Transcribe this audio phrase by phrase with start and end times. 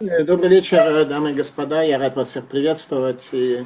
[0.00, 1.82] Э, добрый вечер, дамы и господа.
[1.82, 3.28] Я рад вас всех приветствовать.
[3.32, 3.64] И,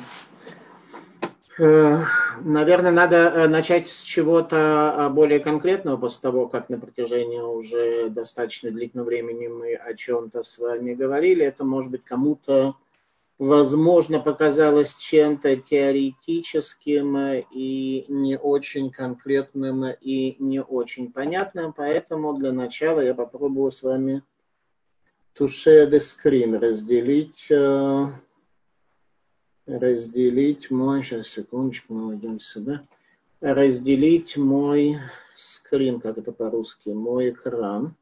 [1.58, 2.04] э,
[2.40, 8.70] наверное, надо э, начать с чего-то более конкретного после того, как на протяжении уже достаточно
[8.70, 11.44] длительного времени мы о чем-то с вами говорили.
[11.44, 12.76] Это, может быть, кому-то,
[13.38, 21.74] возможно, показалось чем-то теоретическим и не очень конкретным и не очень понятным.
[21.74, 24.22] Поэтому для начала я попробую с вами
[25.34, 28.06] to share the screen, разделить, э,
[29.66, 32.86] разделить мой, сейчас секундочку, мы идем сюда,
[33.40, 34.98] разделить мой
[35.34, 37.94] скрин, как это по-русски, мой экран,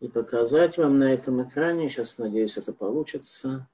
[0.00, 3.66] и показать вам на этом экране, сейчас надеюсь это получится,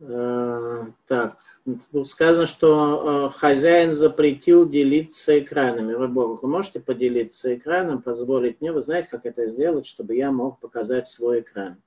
[0.00, 1.38] Э, так,
[1.76, 5.94] тут сказано, что э, хозяин запретил делиться экранами.
[5.94, 8.72] Вы, Бог, вы можете поделиться экраном, позволить мне?
[8.72, 11.80] Вы знаете, как это сделать, чтобы я мог показать свой экран?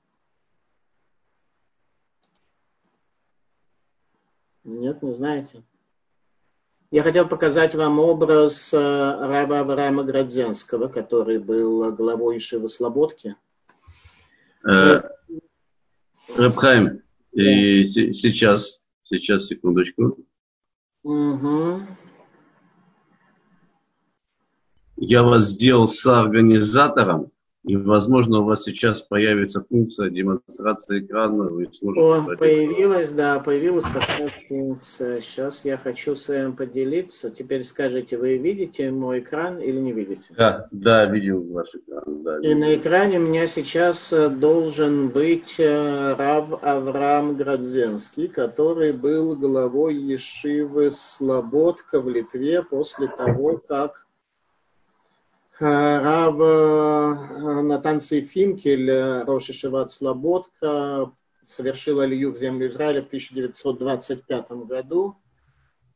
[4.64, 5.62] Нет, не знаете?
[6.90, 13.34] Я хотел показать вам образ э, раба Авраама Градзенского, который был главой Ишивы Слободки.
[16.36, 18.81] Рабхайм, и сейчас,
[19.18, 20.18] сейчас, секундочку.
[21.02, 21.80] Угу.
[24.96, 27.31] Я вас сделал с организатором,
[27.64, 31.44] и, возможно, у вас сейчас появится функция демонстрации экрана.
[31.44, 35.20] Вы сможете О, появилась, да, появилась такая функция.
[35.20, 37.30] Сейчас я хочу с вами поделиться.
[37.30, 40.34] Теперь скажите, вы видите мой экран или не видите?
[40.36, 42.22] Да, да, видел ваш экран.
[42.24, 48.92] Да, и на экране у меня сейчас э, должен быть э, Рав Авраам Градзенский, который
[48.92, 54.06] был главой Ешивы Слободка в Литве после того, как
[55.62, 61.12] Рав э, Натан Финкель, э, Роши Шиват Слободка,
[61.44, 65.14] совершил алию в землю Израиля в 1925 году,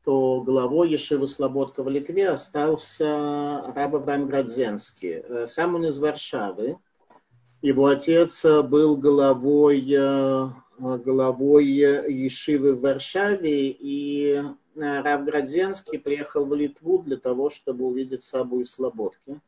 [0.05, 5.15] то главой Ешивы Слободка в Литве остался раб Авраам Градзенский.
[5.15, 6.79] Э, сам он из Варшавы.
[7.61, 9.81] Его отец был главой,
[10.79, 14.45] главой Ешивы в Варшаве, и
[14.77, 19.41] Рав Градзенский приехал в Литву для того, чтобы увидеть Сабу и Слободки.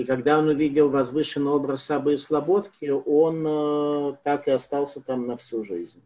[0.00, 5.26] И когда он увидел возвышенный образ Сабы и Слободки, он э, так и остался там
[5.26, 6.00] на всю жизнь.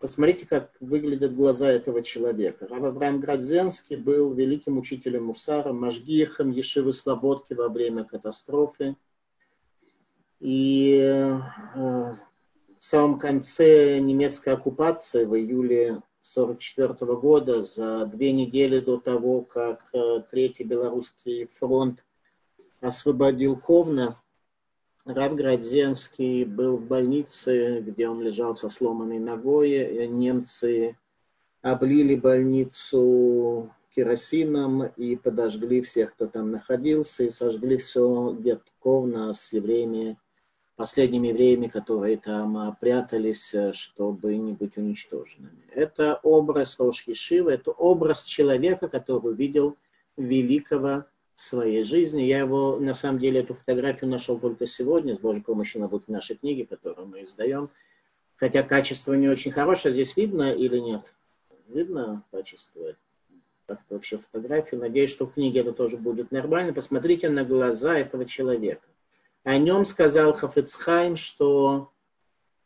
[0.00, 2.66] Посмотрите, как выглядят глаза этого человека.
[2.66, 8.96] Рав Авраам Градзенский был великим учителем Мусара, Машгихом Ешивы Слободки во время катастрофы.
[10.40, 11.38] И э,
[11.76, 12.18] в
[12.80, 20.20] самом конце немецкой оккупации в июле 1944 года, за две недели до того, как э,
[20.28, 22.00] Третий Белорусский фронт
[22.84, 24.16] освободил Ковна.
[25.06, 30.06] Раб Градзенский был в больнице, где он лежал со сломанной ногой.
[30.08, 30.96] Немцы
[31.62, 39.52] облили больницу керосином и подожгли всех, кто там находился, и сожгли все где Ковна с
[39.52, 40.18] евреями,
[40.76, 45.64] последними евреями, которые там прятались, чтобы не быть уничтоженными.
[45.72, 47.14] Это образ Рошки
[47.48, 49.76] это образ человека, который увидел
[50.16, 51.04] великого
[51.36, 52.22] своей жизни.
[52.22, 56.06] Я его, на самом деле, эту фотографию нашел только сегодня, с Божьей помощью она будет
[56.06, 57.70] в нашей книге, которую мы издаем.
[58.36, 59.94] Хотя качество не очень хорошее.
[59.94, 61.14] Здесь видно или нет?
[61.68, 62.94] Видно качество?
[63.66, 64.80] Как-то вообще фотографию.
[64.80, 66.72] Надеюсь, что в книге это тоже будет нормально.
[66.72, 68.86] Посмотрите на глаза этого человека.
[69.44, 71.92] О нем сказал Хафецхайм, что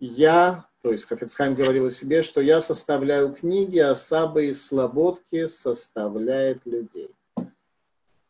[0.01, 5.47] я, то есть Хафецхайм говорил о себе, что я составляю книги, а Саба из Слободки
[5.47, 7.11] составляет людей.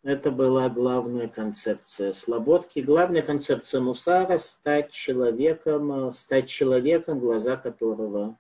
[0.09, 2.79] Это была главная концепция Слободки.
[2.79, 8.39] Главная концепция Мусара– стать человеком, стать человеком, глаза которого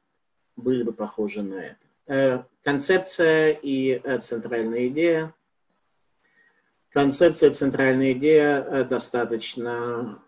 [0.56, 1.76] были бы похожи на это.
[2.06, 5.34] Э, концепция и э, центральная идея.
[6.90, 10.22] Концепция, центральная идея э, достаточно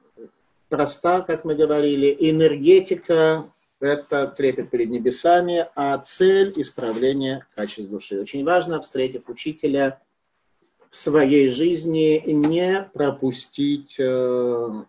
[0.69, 2.15] проста, как мы говорили.
[2.21, 3.51] Энергетика–
[3.81, 8.21] это трепет перед небесами, а цель– исправление качеств души.
[8.21, 10.03] Очень важно, встретив учителя–
[10.91, 14.84] в своей жизни не пропустить, э,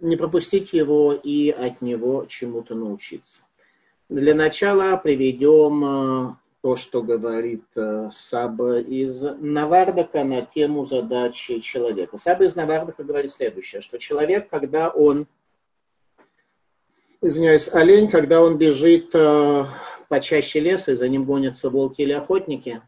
[0.00, 3.42] не пропустить его и от него чему-то научиться.
[4.08, 12.16] Для начала приведем э, то, что говорит э, Саба из Навардака на тему задачи человека.
[12.16, 15.26] Саба из Навардака говорит следующее, что человек, когда он,
[17.20, 19.14] извиняюсь, олень, когда он бежит
[20.12, 22.82] почаще леса, и за ним гонятся волки или охотники.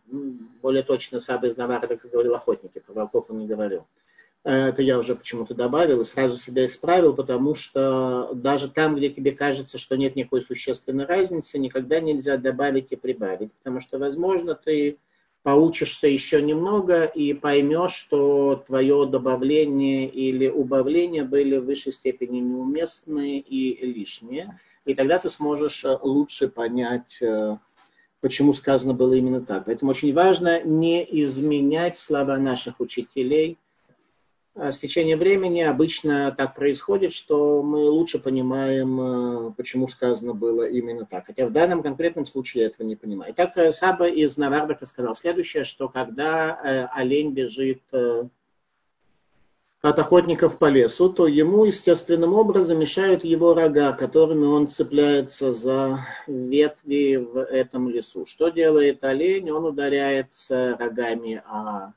[0.61, 3.87] Более точно Саба из Навара, как говорил, охотники, про волков он не говорил.
[4.43, 9.33] Это я уже почему-то добавил и сразу себя исправил, потому что даже там, где тебе
[9.33, 14.99] кажется, что нет никакой существенной разницы, никогда нельзя добавить и прибавить, потому что, возможно, ты
[15.45, 23.41] поучишься еще немного и поймешь, что твое добавление или убавление были в высшей степени неуместные
[23.41, 24.59] и лишние.
[24.87, 27.59] И тогда ты сможешь лучше понять, э,
[28.23, 29.67] почему сказано было именно так.
[29.67, 33.59] Поэтому очень важно не изменять слова наших учителей–
[34.57, 39.01] с течением времени обычно так происходит, что мы лучше понимаем,
[39.49, 41.27] э, почему сказано было именно так.
[41.27, 43.33] Хотя в данном конкретном случае я этого не понимаю.
[43.33, 47.83] Итак, э, Саба из Навардака сказал следующее, что когда э, олень бежит
[49.83, 56.07] от охотников по лесу, то ему естественным образом мешают его рога, которыми он цепляется за
[56.29, 58.25] ветви в этом лесу.
[58.25, 59.51] Что делает олень?
[59.51, 61.93] Он ударяется рогами о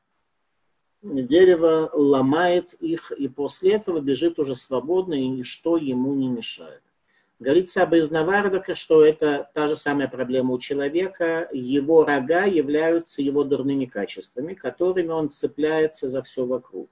[1.01, 6.81] дерево, ломает их, и после этого бежит уже свободно, и ничто ему не мешает.
[7.39, 11.47] Говорится об Изнавардака, что это та же самая проблема у человека.
[11.53, 16.89] Его рога являются его дурными качествами, которыми он цепляется за все вокруг.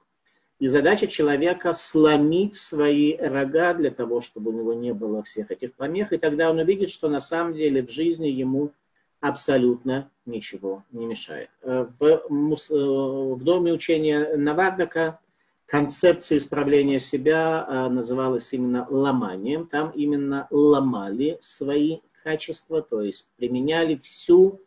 [0.60, 5.74] И задача человека сломить свои рога для того, чтобы у него не было всех этих
[5.74, 6.14] помех.
[6.14, 8.72] И тогда он увидит, что на самом деле в жизни ему
[9.20, 11.50] абсолютно ничего не мешает.
[11.62, 15.20] Э, в, э, в доме учения Навардака
[15.66, 19.68] концепция исправления себя э, называлась именно ломанием.
[19.68, 24.62] Там именно ломали свои качества, то есть применяли всю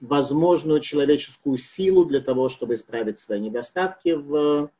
[0.00, 4.70] возможную человеческую силу для того, чтобы исправить свои недостатки в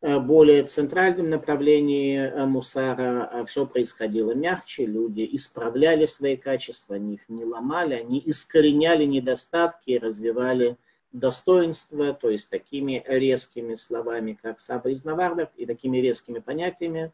[0.00, 7.28] более центральном направлении э, мусара э, все происходило мягче, люди исправляли свои качества, они их
[7.28, 10.76] не ломали, они искореняли недостатки, развивали
[11.10, 17.10] достоинства, то есть такими резкими словами, как Саба и такими резкими понятиями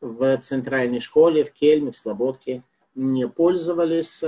[0.00, 2.64] в центральной школе, в Кельме, в Слободке
[2.96, 4.24] не пользовались,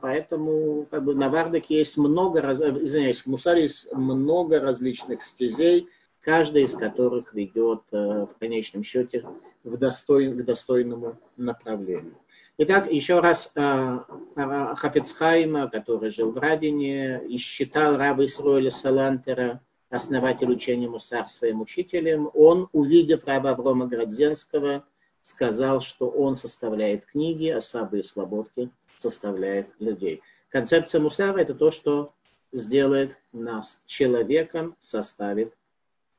[0.00, 5.88] поэтому как бы на Вардаке есть много, извиняюсь, в Мусаре есть много различных стезей,
[6.26, 9.24] каждая из которых ведет э, в конечном счете
[9.62, 12.16] в достой, к достойному направлению.
[12.58, 13.98] Итак, еще раз э,
[14.34, 22.28] Хафицхайма, который жил в Радине и считал раба Исроэля Салантера, основатель учения Мусар, своим учителем,
[22.34, 24.84] он, увидев раба Аврома Градзенского,
[25.22, 30.22] сказал, что он составляет книги, а Сабы и Слободки составляет людей.
[30.48, 32.12] Концепция Мусара– это то, что
[32.50, 35.54] сделает нас человеком, составит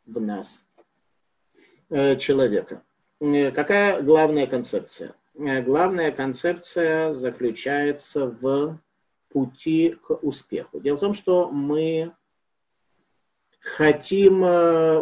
[0.08, 0.64] в нас
[1.90, 2.82] э, человека.
[3.20, 5.14] Э, какая главная концепция?
[5.36, 8.80] Э, главная концепция заключается в
[9.30, 10.80] пути к успеху.
[10.80, 12.14] Дело в том, что мы
[13.60, 14.44] хотим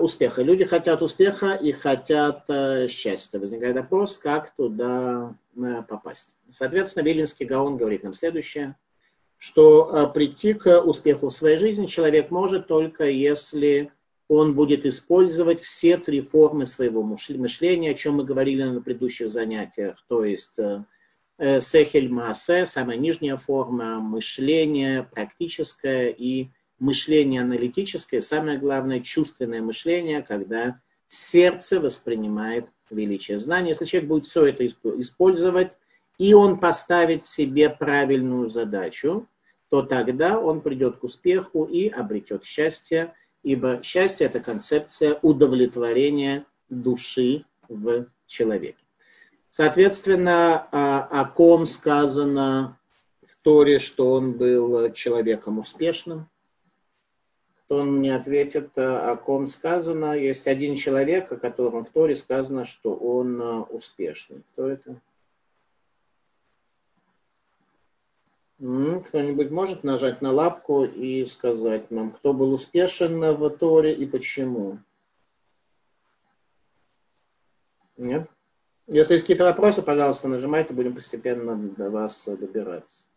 [0.01, 0.41] успеха.
[0.41, 2.49] Люди хотят успеха и хотят
[2.89, 3.37] счастья.
[3.37, 5.35] Возникает вопрос, как туда
[5.87, 6.35] попасть.
[6.49, 8.75] Соответственно, Вилинский Гаон говорит нам следующее,
[9.37, 13.91] что прийти к успеху в своей жизни человек может только если
[14.27, 20.03] он будет использовать все три формы своего мышления, о чем мы говорили на предыдущих занятиях,
[20.07, 20.83] то есть э,
[21.37, 26.49] э, сехель маасе, самая нижняя форма мышления, практическое и
[26.79, 33.69] мышление аналитическое, самое главное чувственное мышление, когда сердце воспринимает величие знания.
[33.69, 35.77] Если человек будет все это использовать,
[36.17, 39.27] и он поставит себе правильную задачу,
[39.69, 43.13] то тогда он придет к успеху и обретет счастье,
[43.45, 48.83] ибо счастье– это концепция удовлетворения души в человеке.
[49.51, 52.79] Соответственно, а, о ком сказано
[53.25, 56.27] в Торе, что он был человеком успешным?
[57.65, 60.17] Кто мне ответит, о ком сказано?
[60.17, 64.43] Есть один человек, о котором в Торе сказано, что он а, успешный.
[64.53, 64.99] Кто это?
[68.57, 74.79] Кто-нибудь может нажать на лапку и сказать нам, кто был успешен в Торе и почему?
[77.97, 78.29] Нет?
[78.87, 83.07] Если есть какие-то вопросы, пожалуйста, нажимайте, будем постепенно до вас добираться.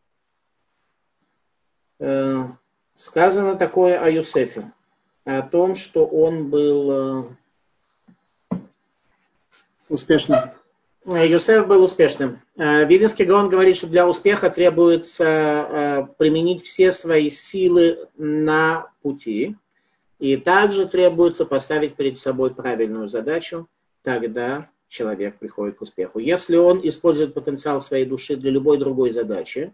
[2.00, 2.44] Э,
[2.94, 4.72] сказано такое о Юсефе,
[5.24, 7.28] о том, что он был
[8.50, 8.58] э,
[9.88, 10.38] успешным.
[11.16, 12.40] Юсеф был успешным.
[12.56, 19.56] Э, Вилинский Гаон говорит, что для успеха требуется э, применить все свои силы на пути.
[20.18, 23.68] И также требуется поставить перед собой правильную задачу,
[24.02, 26.18] тогда человек приходит к успеху.
[26.18, 29.72] Если он использует потенциал своей души для любой другой задачи,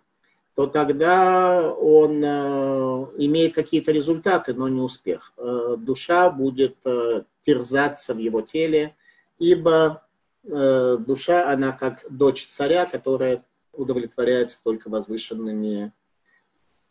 [0.54, 5.32] то тогда он э, имеет какие-то результаты, но не успех.
[5.36, 8.94] Э, душа будет э, терзаться в его теле,
[9.38, 10.03] ибо э,
[10.44, 15.92] душа, она как дочь царя, которая удовлетворяется только возвышенными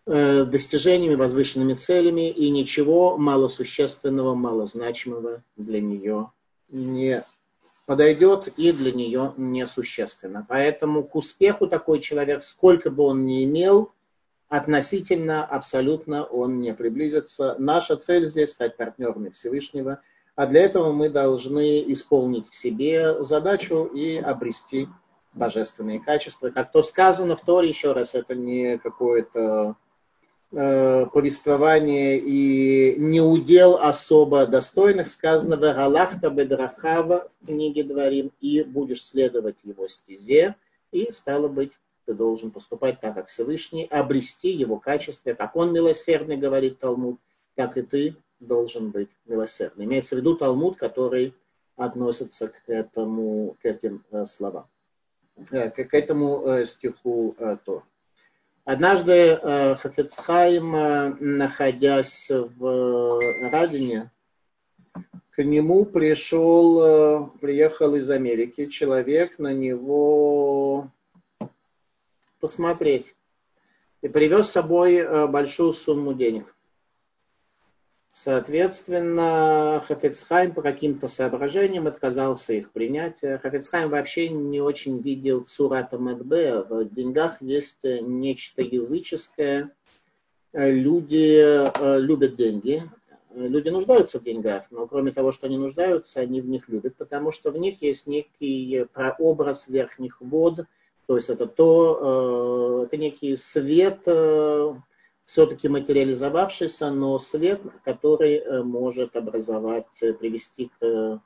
[0.05, 6.31] э, достижениями, возвышенными целями, и ничего малосущественного, малозначимого для нее
[6.69, 7.23] не
[7.85, 10.45] подойдет и для нее несущественно.
[10.47, 13.91] Поэтому к успеху такой человек, сколько бы он ни имел,
[14.49, 17.55] относительно, абсолютно он не приблизится.
[17.57, 20.01] Наша цель здесь стать партнерами Всевышнего,
[20.35, 24.87] а для этого мы должны исполнить в себе задачу и обрести
[25.33, 26.49] божественные качества.
[26.49, 29.75] Как то сказано в Торе, еще раз, это не какое-то
[30.55, 38.61] Э, повествование и не удел особо достойных, сказано в Галахта Бедрахава в книге Дворим, и
[38.61, 40.55] будешь следовать его стезе,
[40.91, 41.71] и стало быть,
[42.05, 47.19] ты должен поступать так, как Всевышний, обрести его качество, как он милосердный, говорит Талмуд,
[47.55, 49.85] так и ты должен быть милосердный.
[49.85, 51.33] Имеется в виду Талмуд, который
[51.75, 54.67] относится к этому, к этим э, словам,
[55.51, 57.35] э, к этому стиху
[57.65, 57.83] Тор.
[58.65, 63.19] Однажды э, Хафецхайм, э, находясь в
[63.51, 64.09] Радине,
[65.31, 70.89] к нему пришел, э, приехал из Америки человек на него
[72.39, 73.15] посмотреть
[74.01, 76.55] и привез с собой большую сумму денег.
[78.15, 83.21] Соответственно, Хафецхайм по каким-то соображениям отказался их принять.
[83.21, 86.61] Хафецхайм вообще не очень видел Цурата Медбе.
[86.61, 89.71] В деньгах есть нечто языческое.
[90.53, 92.83] Люди э, любят деньги.
[93.33, 97.31] Люди нуждаются в деньгах, но кроме того, что они нуждаются, они в них любят, потому
[97.31, 100.65] что в них есть некий прообраз верхних вод,
[101.07, 104.75] то есть это то, э, это некий свет, э,
[105.25, 111.19] все-таки материализовавшийся, но свет, который э, может образовать, э, привести к э,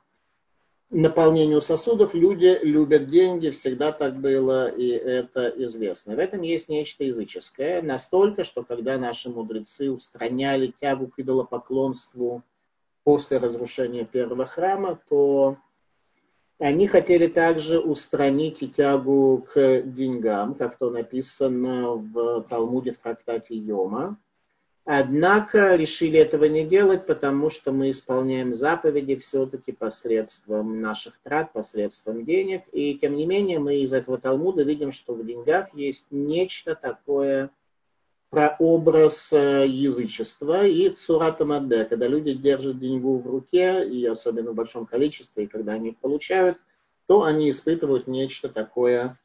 [0.90, 2.14] наполнению сосудов.
[2.14, 6.14] Люди любят деньги, всегда так было, и это известно.
[6.14, 12.42] В этом есть нечто языческое, настолько, что когда наши мудрецы устраняли тягу к идолопоклонству
[13.04, 15.56] после разрушения первого храма, то
[16.58, 24.18] они хотели также устранить тягу к деньгам, как то написано в Талмуде в трактате Йома.
[24.90, 32.24] Однако решили этого не делать, потому что мы исполняем заповеди все-таки посредством наших трат, посредством
[32.24, 32.62] денег.
[32.72, 37.50] И тем не менее мы из этого Талмуда видим, что в деньгах есть нечто такое,
[38.30, 44.54] прообраз э, язычества и цурата мадде, когда люди держат деньгу в руке, и особенно в
[44.54, 46.58] большом количестве, и когда они их получают,
[47.06, 49.18] то они испытывают нечто такое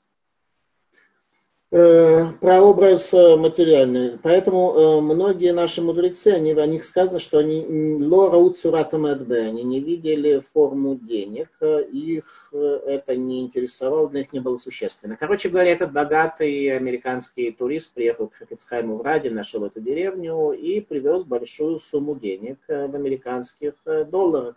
[1.73, 4.19] прообраз э, материальный.
[4.21, 9.79] Поэтому э, многие наши мудрецы, они, о них сказано, что они лора уцуратам они не
[9.79, 15.17] видели форму денег, их это не интересовало, для них не было существенно.
[15.17, 20.79] Короче говоря, этот богатый американский турист приехал к Хафицхайму в Раде, нашел эту деревню и
[20.79, 23.73] привез большую сумму денег в американских
[24.11, 24.55] долларах.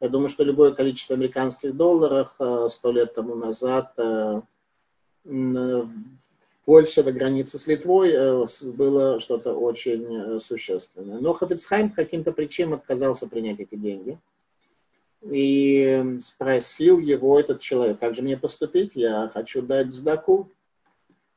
[0.00, 2.36] Я думаю, что любое количество американских долларов
[2.68, 3.94] сто лет тому назад
[6.68, 8.44] Польша до границы с Литвой э,
[8.74, 11.18] было что-то очень э, существенное.
[11.18, 14.18] Но Хафицхайм по каким-то причинам отказался принять эти деньги.
[15.22, 20.50] И спросил его этот человек, как же мне поступить, я хочу дать сдаку.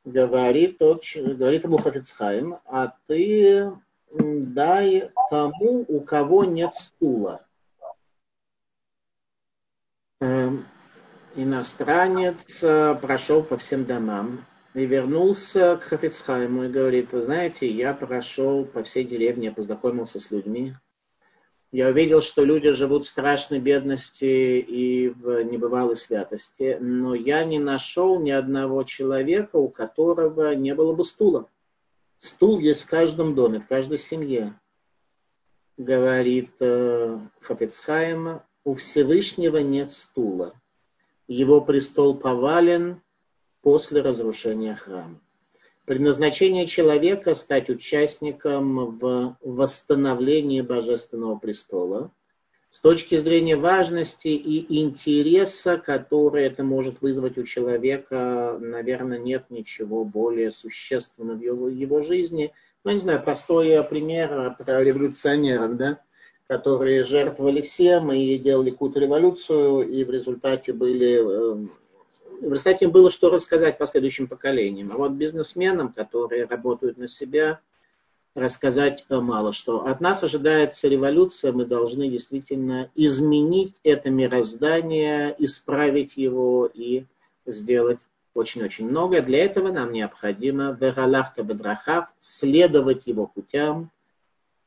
[0.04, 3.72] Говорит, тот, говорит ему Хафицхайм, а ты
[4.10, 7.46] дай тому, у кого нет стула.
[10.20, 10.66] Эм,
[11.36, 14.44] иностранец э, прошел по всем домам,
[14.74, 20.30] и вернулся к Хафицхайму и говорит, вы знаете, я прошел по всей деревне, познакомился с
[20.30, 20.74] людьми.
[21.72, 24.24] Я увидел, что люди живут в страшной бедности
[24.60, 30.92] и в небывалой святости, но я не нашел ни одного человека, у которого не было
[30.92, 31.48] бы стула.
[32.18, 34.54] Стул есть в каждом доме, в каждой семье.
[35.78, 37.18] Говорит э,
[38.64, 40.54] у Всевышнего нет стула.
[41.26, 43.00] Его престол повален,
[43.62, 45.18] после разрушения храма.
[45.84, 52.12] Предназначение человека– стать участником в восстановлении Божественного престола.
[52.70, 60.04] С точки зрения важности и интереса, который это может вызвать у человека, наверное, нет ничего
[60.04, 62.52] более существенного в его, его жизни.
[62.84, 65.98] Ну, не знаю, простой пример про революционеров, да,
[66.46, 71.68] которые жертвовали всем и делали какую-то революцию, и в результате были
[72.42, 74.90] в результате им было что рассказать последующим поколениям.
[74.92, 77.60] А вот бизнесменам, которые работают на себя,
[78.34, 79.86] рассказать мало что.
[79.86, 87.04] От нас ожидается революция, мы должны действительно изменить это мироздание, исправить его и
[87.46, 88.00] сделать
[88.34, 89.22] очень-очень многое.
[89.22, 93.90] Для этого нам необходимо вералахта бедрахав, следовать его путям,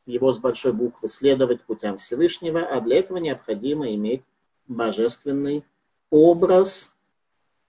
[0.06, 4.22] его с большой буквы следовать путям Всевышнего, а для этого необходимо иметь
[4.68, 5.66] божественный
[6.10, 6.95] образ,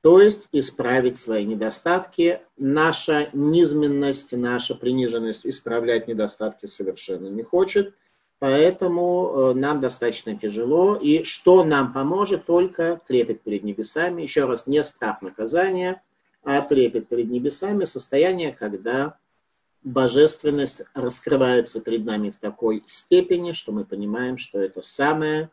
[0.07, 2.41] то есть исправить свои недостатки.
[2.57, 7.93] Наша низменность, наша приниженность исправлять недостатки совершенно не хочет,
[8.39, 10.95] поэтому э, нам достаточно тяжело.
[10.95, 12.47] И что нам поможет?
[12.47, 14.23] Только трепет перед небесами.
[14.23, 16.05] Еще раз, не страх наказания,
[16.45, 19.19] а трепет перед небесами, состояние, когда
[19.83, 25.51] божественность раскрывается перед нами в такой степени, что мы понимаем, что это самое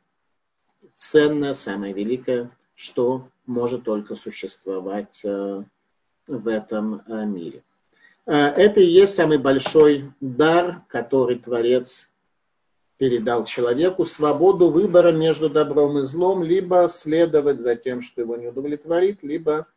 [0.94, 5.64] ценное, самое великое, что может только существовать э,
[6.28, 7.64] в этом э, мире.
[8.26, 12.10] Э, это и есть самый большой дар, который Творец
[12.98, 18.48] передал человеку, свободу выбора между добром и злом, либо следовать за тем, что его не
[18.48, 19.68] удовлетворит, либо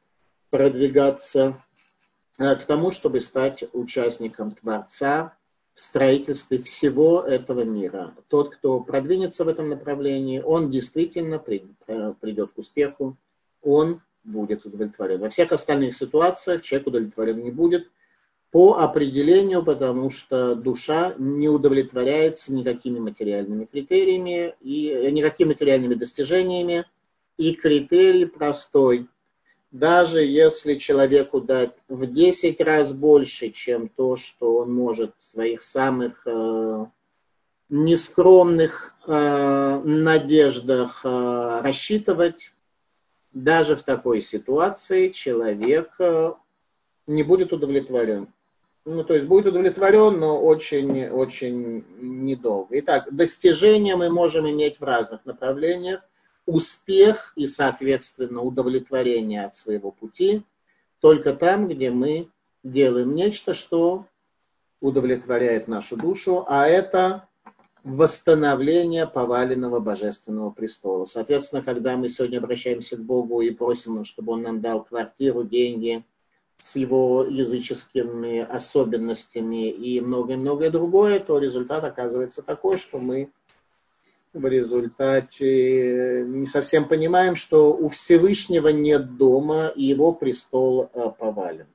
[0.51, 1.63] продвигаться
[2.39, 5.36] к тому, чтобы стать участником Творца,
[5.77, 8.15] в строительстве всего этого мира.
[8.29, 13.19] Тот, кто продвинется в этом направлении, он действительно э, придет к успеху,
[13.63, 15.21] он будет удовлетворен.
[15.21, 17.91] Во всех остальных ситуациях человек удовлетворен не будет
[18.51, 26.87] по определению, потому что душа не удовлетворяется никакими материальными критериями и э, никакими материальными достижениями.
[27.37, 29.09] И критерий простой
[29.79, 35.61] даже если человеку дать в 10 раз больше, чем то, что он может в своих
[35.61, 36.87] самых э,
[37.69, 42.55] нескромных э, надеждах э, рассчитывать,
[43.33, 46.33] даже в такой ситуации человек э,
[47.07, 48.29] не будет удовлетворен.
[48.87, 52.79] Ну, то есть будет удовлетворен, но очень-очень недолго.
[52.79, 56.01] Итак, достижения мы можем иметь в разных направлениях
[56.47, 60.43] успех и, соответственно, удовлетворение от своего пути
[61.01, 62.31] только там, где мы
[62.63, 64.07] делаем нечто, что
[64.81, 67.29] удовлетворяет нашу душу, а это
[67.85, 71.05] восстановление поваленного божественного престола.
[71.05, 76.05] Соответственно, когда мы сегодня обращаемся к Богу и просим, чтобы Он нам дал квартиру, деньги
[76.59, 83.31] с его языческими особенностями и многое-многое другое, то результат оказывается такой, что мы
[84.37, 91.67] в результате не совсем понимаем, что у Всевышнего нет дома, и его престол э, повален.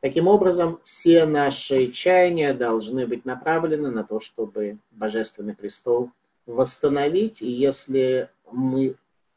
[0.00, 6.10] Таким образом, все наши чаяния должны быть направлены на то, чтобы Божественный престол
[6.46, 7.42] восстановить.
[7.42, 8.94] И если мы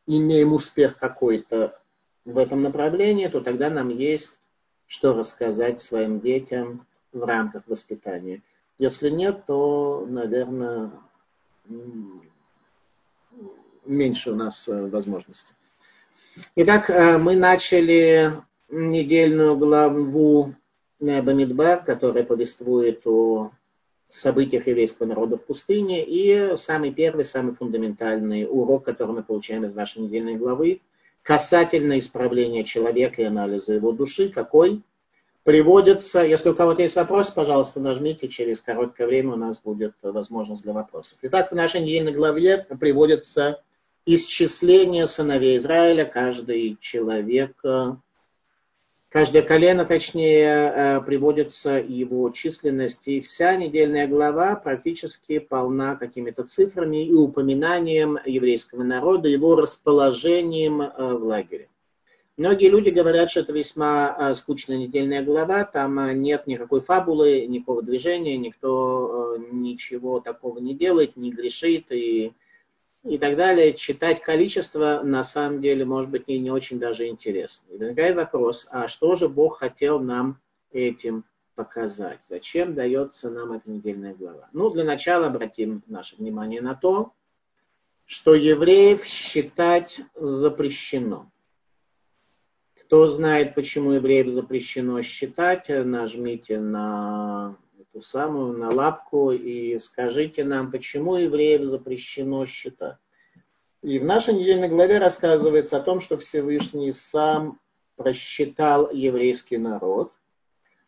[0.08, 1.78] имеем успех какой-то
[2.24, 4.40] в этом направлении, то тогда нам есть
[4.88, 8.42] что рассказать своим детям в рамках воспитания.
[8.78, 10.92] Если нет, то, наверное,
[13.86, 15.54] меньше у нас э, возможностей.
[16.56, 18.34] Итак, э, мы начали
[18.70, 20.56] недельную главу
[21.00, 23.52] Бамидбар, которая повествует о
[24.10, 26.04] событиях еврейского народа в пустыне.
[26.06, 30.82] И самый первый, самый фундаментальный урок, который мы получаем из нашей недельной главы,
[31.24, 34.84] касательно исправления человека и анализа его души, какой
[35.44, 40.64] приводится, если у кого-то есть вопрос, пожалуйста, нажмите, через короткое время у нас будет возможность
[40.64, 41.20] для вопросов.
[41.24, 43.62] Итак, в нашей недельной главе приводится
[44.06, 47.96] исчисление сыновей Израиля, каждый человек, э,
[49.10, 53.08] каждое колено, точнее, э, приводится его численность.
[53.08, 61.14] И вся недельная глава практически полна какими-то цифрами и упоминанием еврейского народа, его расположением э,
[61.14, 61.70] в лагере.
[62.36, 68.38] Многие люди говорят, что это весьма скучная недельная глава, там нет никакой фабулы, никакого движения,
[68.38, 72.34] никто ничего такого не делает, не грешит и
[73.04, 77.74] и так далее, читать количество на самом деле может быть не, не очень даже интересно.
[77.74, 80.40] И возникает вопрос, а что же Бог хотел нам
[80.72, 82.24] этим показать?
[82.28, 84.50] Зачем дается нам эта недельная глава?
[84.54, 87.14] Ну, для начала обратим наше внимание на то,
[88.06, 91.30] что евреев считать запрещено.
[92.86, 97.58] Кто знает, почему евреев запрещено считать, нажмите на
[97.94, 102.98] ту самую на лапку и скажите нам, почему евреев запрещено считать.
[103.84, 107.60] И в нашей недельной главе рассказывается о том, что Всевышний сам
[107.96, 110.12] просчитал еврейский народ,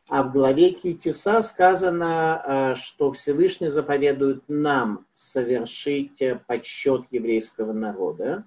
[0.08, 8.46] а в главе Китиса сказано, э, что Всевышний заповедует нам совершить подсчет еврейского народа.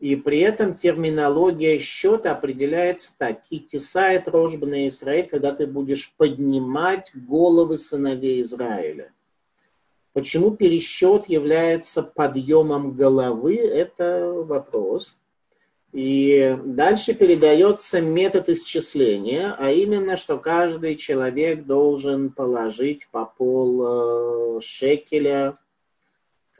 [0.00, 3.42] И при этом терминология счета определяется так.
[3.42, 9.12] Китисает рожбный Израиль, когда ты будешь поднимать головы сыновей Израиля.
[10.14, 15.20] Почему пересчет является подъемом головы, это вопрос.
[15.92, 24.60] И дальше передается метод исчисления, а именно, что каждый человек должен положить по пол э,
[24.62, 25.58] шекеля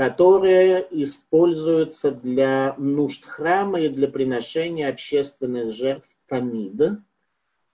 [0.01, 7.05] которые используются для нужд храма и для приношения общественных жертв Тамида.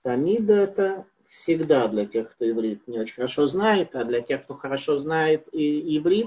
[0.02, 4.54] Тамида– это всегда для тех, кто иврит не очень хорошо знает, а для тех, кто
[4.54, 6.26] хорошо знает и иврит,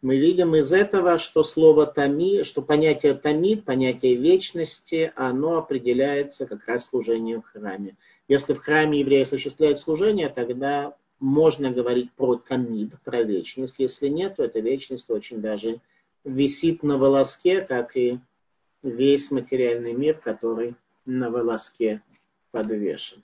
[0.00, 6.66] мы видим из этого, что слово тами, что понятие тамид, понятие вечности, оно определяется как
[6.66, 7.96] раз служением в храме.
[8.26, 13.76] Если в храме евреи осуществляют служение, тогда можно говорить про тамид, про вечность.
[13.78, 15.80] Если нет, то эта вечность очень даже
[16.24, 18.18] висит на волоске, как и
[18.82, 20.74] весь материальный мир, который
[21.06, 22.02] на волоске
[22.50, 23.22] подвешен.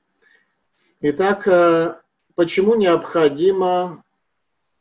[1.00, 1.96] Итак, э,
[2.36, 4.04] почему необходимо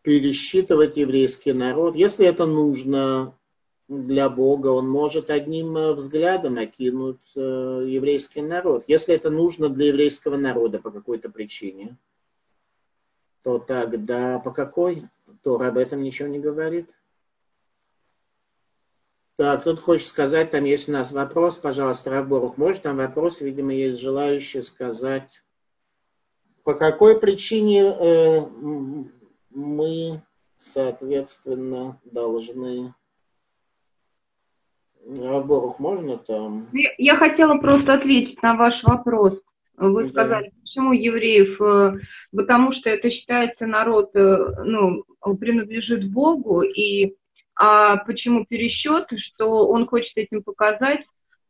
[0.04, 1.96] пересчитывать еврейский народ?
[1.96, 3.34] Если это нужно
[3.88, 7.40] для Бога, он может одним э, взглядом окинуть э,
[7.88, 8.84] еврейский народ.
[8.88, 11.98] Если это нужно для еврейского народа по какой-то причине–
[13.44, 15.08] то тогда по какой?
[15.44, 16.90] Тора об этом ничего не говорит.
[19.38, 23.72] Так, тут хочет сказать, там есть у нас вопрос, пожалуйста, Раборух, может там вопрос, видимо,
[23.72, 25.44] есть желающие сказать,
[26.64, 28.46] по какой причине э,
[29.52, 30.22] мы,
[30.58, 32.94] соответственно, должны...
[35.08, 36.68] Раборух, можно там?
[36.74, 39.40] Я, я хотела просто ответить на ваш вопрос.
[39.78, 41.62] Вы сказали, почему евреев?
[41.62, 42.00] Э,
[42.36, 45.04] потому что это считается народ, э, ну,
[45.40, 47.16] принадлежит Богу, и
[47.60, 51.00] а почему пересчет, что он хочет этим показать,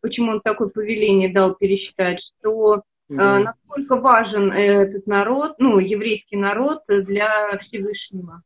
[0.01, 3.43] почему он такое повеление дал пересчитать, что mm-hmm.
[3.43, 8.41] насколько важен этот народ, ну, еврейский народ для Всевышнего.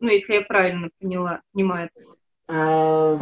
[0.00, 1.88] Ну, если я правильно поняла, понимаю.
[2.46, 3.18] А,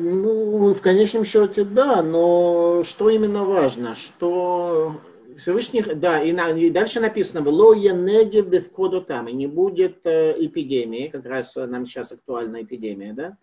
[0.00, 4.98] ну, в конечном счете, да, но что именно важно, что
[5.36, 10.34] Всевышний, да, и, на, и дальше написано, «Ло янеге бевкоду там», и не будет э,
[10.38, 13.36] эпидемии, как раз нам сейчас актуальна эпидемия, да,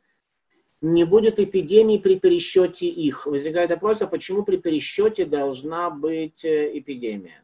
[0.81, 3.25] не будет эпидемии при пересчете их.
[3.25, 7.43] Возникает вопрос, а почему при пересчете должна быть э, эпидемия?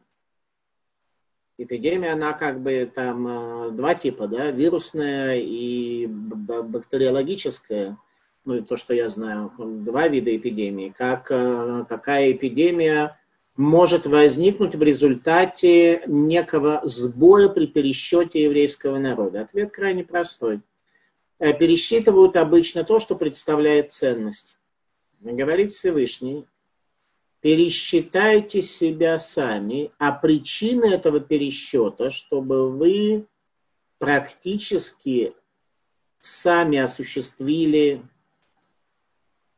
[1.56, 7.96] Эпидемия, она как бы там э, два типа, да, вирусная и бактериологическая,
[8.44, 10.92] ну и то, что я знаю, два вида эпидемии.
[10.96, 13.18] Как, э, какая эпидемия
[13.58, 19.42] может возникнуть в результате некого сбоя при пересчете еврейского народа?
[19.42, 20.60] Ответ крайне простой.
[21.40, 24.60] Э, пересчитывают обычно то, что представляет ценность.
[25.20, 26.46] Говорит Всевышний,
[27.40, 33.26] пересчитайте себя сами, а причина этого пересчета, чтобы вы
[33.98, 35.34] практически
[36.20, 38.02] сами осуществили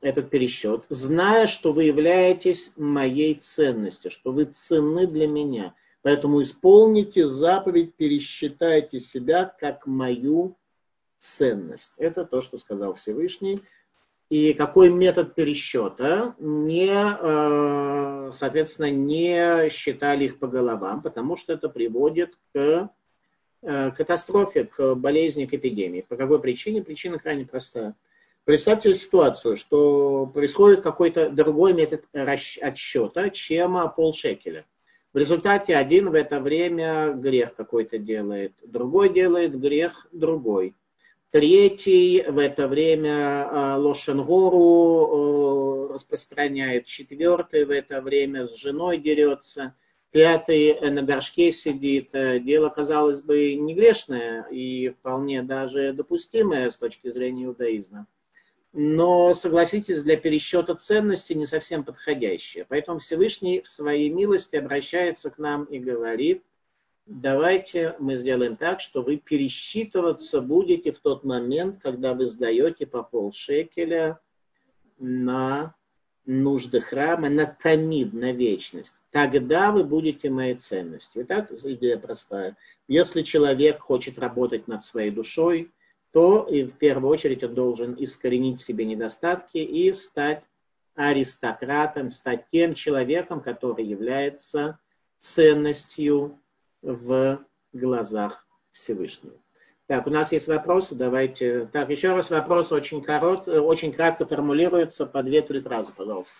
[0.01, 5.75] этот пересчет, зная, что вы являетесь моей ценностью, что вы ценны для меня.
[6.03, 10.57] Поэтому исполните заповедь, пересчитайте себя как мою
[11.19, 11.95] ценность.
[11.99, 13.61] Это то, что сказал Всевышний.
[14.31, 16.35] И какой метод пересчета?
[16.39, 22.91] Не, э, соответственно, не считали их по головам, потому что это приводит к
[23.63, 26.07] э, катастрофе, к болезни, к эпидемии.
[26.09, 26.83] По какой причине?
[26.83, 27.95] Причина крайне простая–
[28.45, 34.65] Представьте ситуацию, что происходит какой-то другой метод отсчета, чем полшекеля.
[35.13, 40.75] В результате один в это время грех какой-то делает, другой делает грех другой.
[41.31, 49.75] Третий в это время а, лошенгору распространяет, четвертый в это время с женой дерется,
[50.13, 52.15] пятый на горшке сидит.
[52.15, 58.07] Э, дело, казалось бы, не грешное и вполне даже допустимое с точки зрения иудаизма
[58.73, 62.65] но, согласитесь, для пересчета ценностей не совсем подходящее.
[62.69, 66.45] Поэтому Всевышний в своей милости обращается к нам и говорит,
[67.07, 73.03] давайте мы сделаем так, что вы пересчитываться будете в тот момент, когда вы сдаете по
[73.03, 74.21] полшекеля
[74.99, 75.75] на
[76.25, 78.95] нужды храма, на тамид, на вечность.
[79.11, 81.23] Тогда вы будете моей ценностью.
[81.23, 82.57] Итак, идея простая.
[82.87, 85.73] Если человек хочет работать над своей душой,
[86.13, 90.45] то и в первую очередь он должен искоренить в себе недостатки и стать
[90.95, 94.79] аристократом, стать тем человеком, который является
[95.19, 96.39] ценностью
[96.83, 97.41] в
[97.73, 99.37] глазах Всевышнего.
[99.87, 101.69] Так, у нас есть вопросы, давайте.
[101.73, 106.37] Так, еще раз вопрос очень, корот, очень кратко формулируется по две-три фразы, пожалуйста.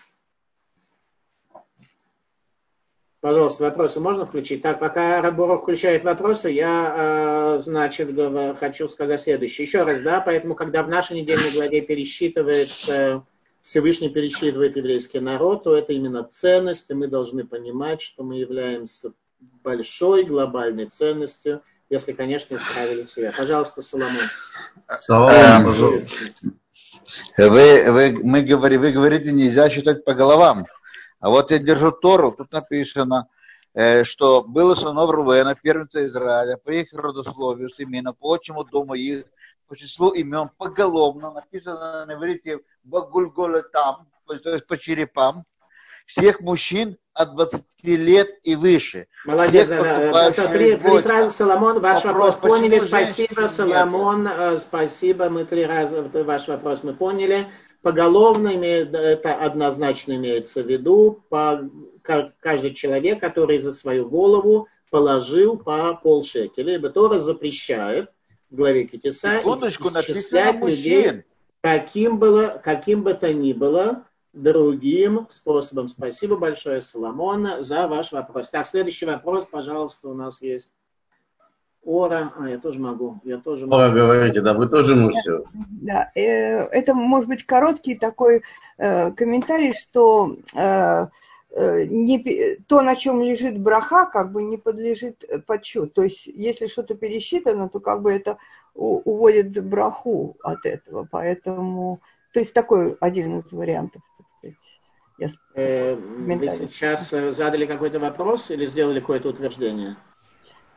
[3.21, 4.63] Пожалуйста, вопросы можно включить?
[4.63, 8.19] Так, пока Рабуров включает вопросы, я, э, значит,
[8.59, 9.67] хочу сказать следующее.
[9.67, 13.25] Еще раз, да, поэтому, когда в нашей недельной главе пересчитывается,
[13.61, 19.13] Всевышний пересчитывает еврейский народ, то это именно ценность, и мы должны понимать, что мы являемся
[19.63, 23.35] большой глобальной ценностью, если, конечно, исправили себя.
[23.37, 24.25] Пожалуйста, Соломон.
[25.03, 26.03] Соломон,
[27.37, 30.67] вы, вы, мы говорим, вы говорите, нельзя считать по головам.
[31.21, 33.29] А вот я держу Тору, тут написано,
[33.75, 39.25] э, что было сынов Рувена, первенца Израиля, по их родословию, семейно, по отчему дому их,
[39.69, 45.45] по числу имен поголовно, написано на иврите Багульголетам, то есть по черепам,
[46.07, 49.07] всех мужчин от 20 лет и выше.
[49.27, 49.69] Молодец.
[49.69, 52.81] Три, три фразы, Соломон, ваш вопрос, вопрос поняли.
[52.81, 54.33] Спасибо, Соломон, нет?
[54.37, 55.29] Э, спасибо.
[55.29, 57.47] Мы три раза ваш вопрос мы поняли.
[57.83, 61.69] Поголовно имеет, это однозначно имеется в виду по,
[62.41, 66.75] каждый человек, который за свою голову положил по полшекеля.
[66.75, 68.11] Ибо Тора запрещает
[68.51, 71.25] в главе Китиса исчислять людей,
[71.63, 75.89] каким, было, каким бы то ни было, другим способом.
[75.89, 78.51] Спасибо большое, Соломон, за ваш вопрос.
[78.51, 80.71] Так, следующий вопрос, пожалуйста, у нас есть.
[81.91, 83.83] Ора, а я тоже могу, я тоже могу.
[83.83, 85.43] Ора, говорите, да, вы тоже можете.
[85.83, 88.43] Да, э, это может быть короткий такой
[88.79, 91.07] э, комментарий, что э,
[91.53, 95.93] не, то, на чем лежит браха, как бы не подлежит подсчет.
[95.93, 98.39] То есть, если что-то пересчитано, то как бы это
[98.75, 101.09] уводит браху от этого.
[101.11, 102.01] Поэтому,
[102.33, 104.03] то есть такой один из вариантов.
[105.19, 105.29] Я...
[105.57, 109.97] Вы сейчас задали какой-то вопрос или сделали какое-то утверждение?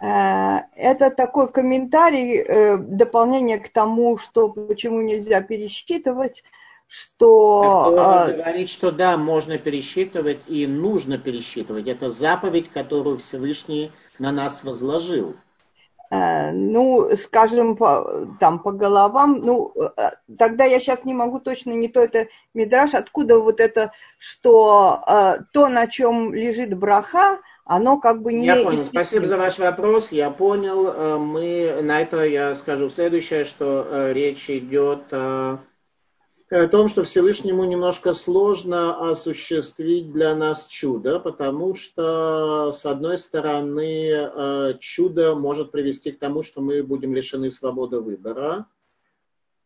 [0.04, 6.44] Э, это такой комментарий, э, дополнение к тому, что почему нельзя пересчитывать,
[6.88, 7.86] что...
[7.94, 11.88] Кто говорит, что да, можно пересчитывать и нужно пересчитывать.
[11.88, 15.38] Это заповедь, которую Всевышний на нас возложил.
[16.12, 19.74] Э, ну, скажем, по, там по головам, ну,
[20.38, 25.70] тогда я сейчас не могу точно, не то это мидраж, откуда вот это, что то,
[25.70, 28.46] на чем лежит браха, оно как бы не...
[28.46, 28.86] Я понял.
[28.86, 30.12] Спасибо за ваш вопрос.
[30.12, 30.88] Я понял.
[30.88, 35.14] Э, мы на это я скажу следующее, что э, речь идет
[36.54, 44.10] о том, что Всевышнему немножко сложно осуществить для нас чудо, потому что, с одной стороны,
[44.12, 48.68] э, чудо может привести к тому, что мы будем лишены свободы выбора,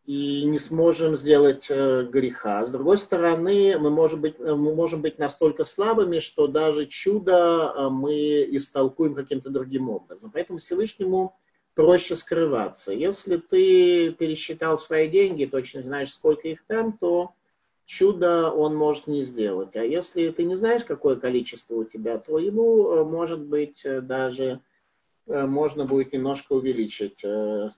[0.07, 2.65] и не сможем сделать э, греха.
[2.65, 7.73] С другой стороны, мы можем быть, э, мы можем быть настолько слабыми, что даже чудо
[7.75, 8.15] э, мы
[8.55, 10.31] истолкуем каким-то другим образом.
[10.33, 11.35] Поэтому Всевышнему
[11.75, 12.93] проще скрываться.
[12.93, 17.33] Если ты пересчитал свои деньги, точно знаешь, сколько их там, то
[17.85, 19.75] чудо он может не сделать.
[19.75, 24.61] А если ты не знаешь, какое количество у тебя, то ему может быть даже
[25.27, 27.69] можно будет немножко увеличить э,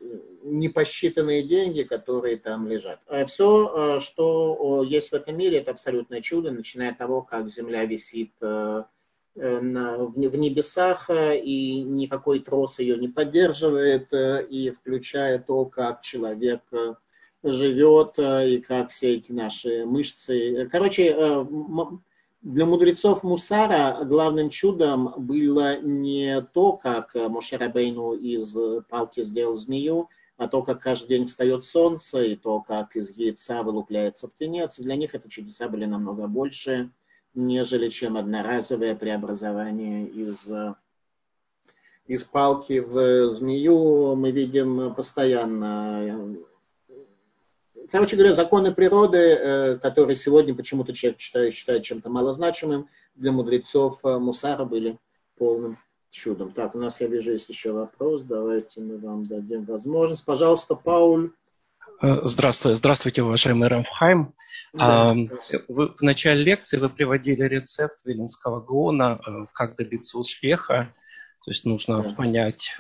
[0.43, 2.99] непосчитанные деньги, которые там лежат.
[3.07, 7.49] А все, э, что есть в этом мире, это абсолютное чудо, начиная от того, как
[7.49, 8.87] Земля висит в
[9.35, 16.61] небесах, и никакой трос ее не поддерживает, и включая то, как человек
[17.43, 20.67] живет, и как все эти наши мышцы.
[20.69, 21.45] Короче,
[22.41, 28.55] для мудрецов Мусара главным чудом было не то, как Мошерабейну из
[28.87, 33.61] палки сделал змею, а то, как каждый день встает солнце, и то, как из яйца
[33.61, 34.79] вылупляется птенец.
[34.79, 36.91] Для них это чудеса были намного больше,
[37.33, 40.49] нежели чем одноразовое преобразование из,
[42.07, 44.15] из палки в змею.
[44.15, 46.37] Мы видим постоянно
[47.91, 53.99] короче говоря, законы природы, э, которые сегодня почему-то человек считает, считает чем-то малозначимым, для мудрецов
[54.03, 54.97] э, Мусара были
[55.37, 55.77] полным
[56.09, 56.51] чудом.
[56.51, 58.23] Так, у нас, я вижу, есть еще вопрос.
[58.23, 60.25] Давайте мы вам дадим возможность.
[60.25, 61.31] Пожалуйста, Пауль.
[62.01, 64.33] Э, здравствуйте, здравствуйте, уважаемый Рамхайм.
[64.73, 65.15] Да,
[65.67, 70.93] вы, в начале лекции вы приводили рецепт Виленского Гона, как добиться успеха.
[71.43, 72.13] То есть нужно да.
[72.13, 72.77] понять,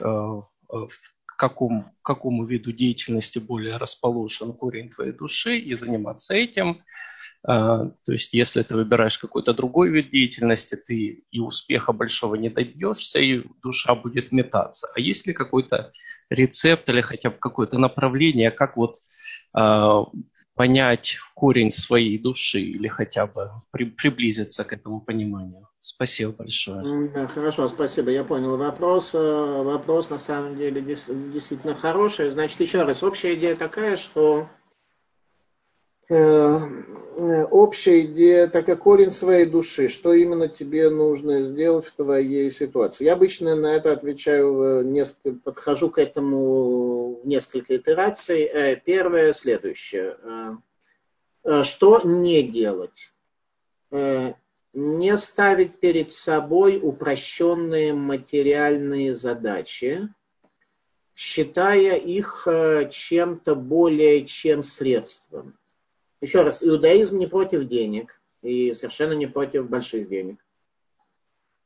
[1.39, 6.83] какому, какому виду деятельности более расположен корень твоей души и заниматься этим.
[7.47, 12.49] А, то есть, если ты выбираешь какой-то другой вид деятельности, ты и успеха большого не
[12.49, 14.89] добьешься, и душа будет метаться.
[14.93, 15.93] А есть ли какой-то
[16.29, 18.97] рецепт или хотя бы какое-то направление, как вот
[19.53, 20.03] а,
[20.59, 25.69] понять корень своей души или хотя бы при, приблизиться к этому пониманию.
[25.79, 27.09] Спасибо большое.
[27.13, 28.11] Да, хорошо, спасибо.
[28.11, 29.15] Я понял вопрос.
[29.15, 32.29] Э, вопрос на самом деле действительно хороший.
[32.31, 34.49] Значит, еще раз, общая идея такая, что
[36.09, 43.05] общая идея, так как корень своей души, что именно тебе нужно сделать в твоей ситуации.
[43.05, 48.49] Я обычно на это отвечаю, несколько, подхожу к этому в несколько итераций.
[48.85, 50.17] Первое, следующее.
[51.63, 53.13] Что не делать?
[54.73, 60.09] не ставить перед собой упрощенные материальные задачи,
[61.15, 65.58] считая их э, чем-то более чем средством.
[66.21, 70.37] Еще раз, иудаизм не против денег и совершенно не против больших денег.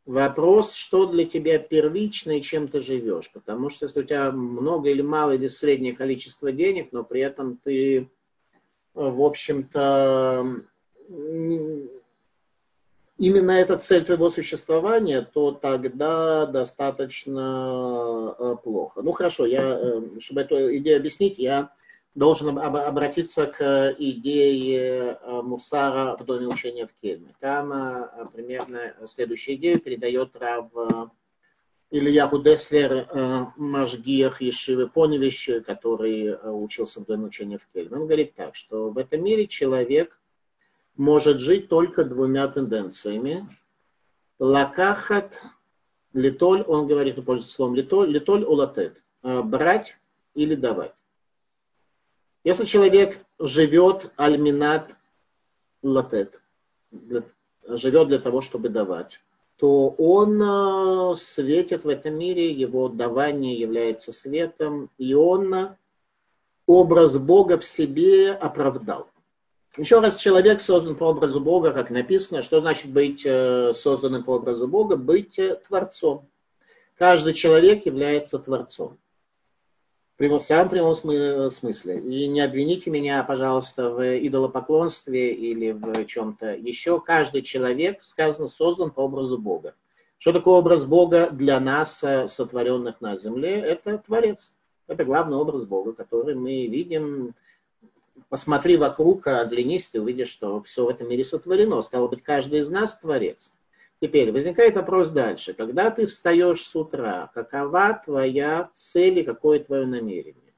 [0.06, 3.32] Вопрос, что для тебя первично и чем ты живешь.
[3.32, 7.58] Потому что если у тебя много или мало или среднее количество денег, но при этом
[7.58, 8.10] ты,
[8.94, 10.62] в общем-то,
[13.18, 19.02] именно эта цель твоего существования, то тогда достаточно э, плохо.
[19.02, 21.72] Ну хорошо, я, э, чтобы эту идею объяснить, я
[22.16, 27.34] должен обратиться к идее э, Мусара в Доме учения в Кельме.
[27.40, 30.72] Там примерно следующую идею передает Рав
[31.90, 33.08] Ильяху Деслер
[33.58, 37.98] Машгиях Ешивы Поневищ, который учился в Доме учения в Кельме.
[37.98, 40.20] Он говорит так, что в этом мире человек–
[40.96, 43.48] может жить только двумя тенденциями.
[44.40, 45.42] Лакахат,
[46.14, 49.98] литоль, он говорит, пользуется словом литоль, литоль улатет, э, брать
[50.34, 51.03] или давать.
[52.44, 54.96] Если человек живет альминат
[55.82, 56.42] латет,
[57.66, 59.22] живет для того, чтобы давать,
[59.58, 65.76] то он э, светит в этом мире, его давание является светом, и он
[66.66, 69.08] образ Бога в себе оправдал.
[69.78, 72.42] Еще раз, человек создан по образу Бога, как написано.
[72.42, 74.98] Что значит быть э, созданным по образу Бога?
[74.98, 76.30] Быть э, творцом.
[76.98, 79.00] Каждый человек является творцом.
[80.20, 82.00] В самом прямом смысле.
[82.00, 87.02] И не обвините меня, пожалуйста, в идолопоклонстве или в чем-то еще.
[87.02, 89.74] Каждый человек, сказано, создан по образу Бога.
[90.20, 93.60] Что такое образ Бога для нас, э, сотворенных на земле?
[93.60, 94.56] Это Творец.
[94.88, 97.34] Это главный образ Бога, который мы видим
[98.30, 101.82] посмотри вокруг, оглянись, ты увидишь, что все в этом мире сотворено.
[101.82, 103.54] Стало быть, каждый из нас творец.
[104.04, 105.54] Теперь возникает вопрос дальше.
[105.54, 110.54] Когда ты встаешь с утра, какова твоя цель и какое твое намерение?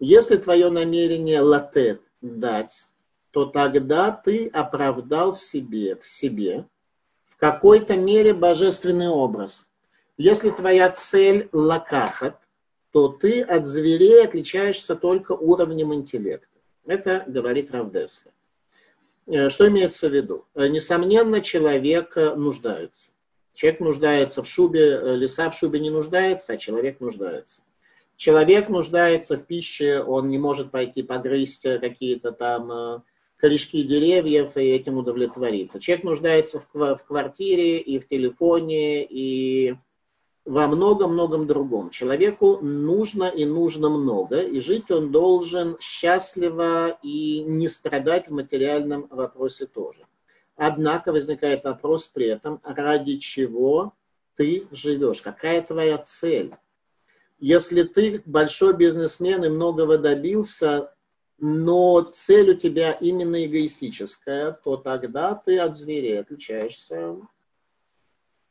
[0.00, 2.86] Если твое намерение латет дать,
[3.30, 6.64] то тогда ты оправдал себе, в себе
[7.26, 9.68] в какой-то мере божественный образ.
[10.16, 12.40] Если твоя цель лакахат,
[12.90, 16.56] то ты от зверей отличаешься только уровнем интеллекта.
[16.86, 18.30] Это говорит Равдеска.
[19.28, 20.46] Э, что имеется в виду?
[20.54, 23.12] Э, несомненно, человек э, нуждается.
[23.54, 27.62] Человек нуждается в шубе, лиса в шубе не нуждается, а человек нуждается.
[28.16, 33.02] Человек нуждается в пище, он не может пойти погрызть какие-то там
[33.36, 35.80] корешки деревьев и этим удовлетвориться.
[35.80, 39.76] Человек нуждается в квартире и в телефоне, и
[40.48, 41.90] во многом-многом другом.
[41.90, 49.08] Человеку нужно и нужно много, и жить он должен счастливо и не страдать в материальном
[49.10, 50.06] вопросе тоже.
[50.56, 53.92] Однако возникает вопрос при этом, ради чего
[54.36, 56.54] ты живешь, какая твоя цель.
[57.38, 60.94] Если ты большой бизнесмен и многого добился,
[61.36, 67.18] но цель у тебя именно эгоистическая, то тогда ты от зверей отличаешься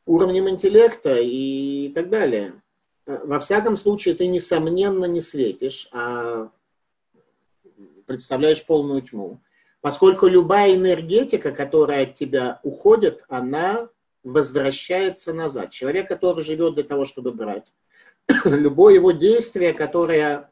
[0.08, 2.60] уровнем интеллекта и так далее.
[3.06, 6.50] Во всяком случае, ты, несомненно, не светишь, а
[8.06, 9.40] представляешь полную тьму.
[9.80, 13.88] Поскольку любая энергетика, которая от тебя уходит, она
[14.24, 15.70] возвращается назад.
[15.70, 17.72] Человек, который живет для того, чтобы брать,
[18.44, 20.50] любое его действие, которое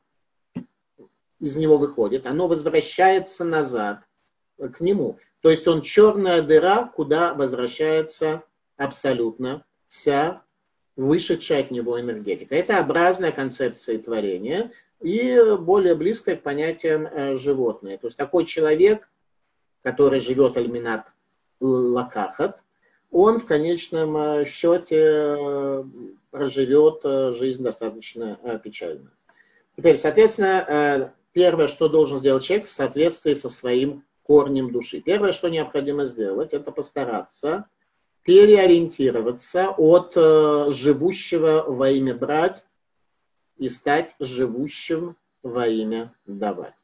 [1.40, 4.00] из него выходит, оно возвращается назад
[4.58, 5.18] к нему.
[5.42, 8.44] То есть он черная дыра, куда возвращается
[8.76, 10.42] абсолютно вся
[10.96, 12.54] вышедшая от него энергетика.
[12.54, 17.98] Это образная концепция творения и более близкая к понятиям э, животные.
[17.98, 19.08] То есть такой человек,
[19.82, 21.06] который живет альминат
[21.60, 22.60] лакахат,
[23.10, 25.84] он в конечном э, счете э,
[26.30, 29.10] проживет жизнь достаточно печально.
[29.76, 35.00] Теперь, соответственно, первое, что должен сделать человек в соответствии со своим корнем души.
[35.00, 37.66] Первое, что необходимо сделать, это постараться
[38.26, 42.66] переориентироваться от э, живущего во имя брать
[43.56, 46.74] и стать живущим во имя давать.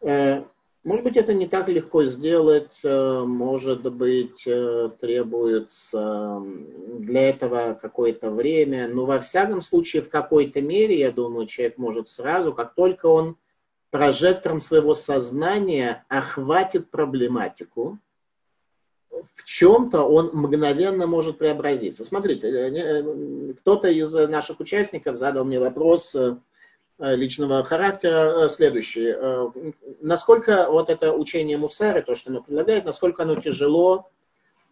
[0.00, 0.42] Э,
[0.82, 4.42] Может быть, это не так легко сделать, э, может быть,
[5.00, 6.42] требуется
[6.98, 12.08] для этого какое-то время, но во всяком случае, в какой-то мере, я думаю, человек может
[12.08, 13.36] сразу, как только он
[13.90, 17.98] прожектором своего сознания охватит проблематику,
[19.34, 22.04] в чем-то он мгновенно может преобразиться.
[22.04, 26.16] Смотрите, э, кто-то из наших участников задал мне вопрос,
[27.00, 29.14] Э, личного характера э, следующий.
[29.14, 29.50] Э,
[30.00, 34.10] насколько вот это учение Мусары, то, что оно предлагает, насколько оно тяжело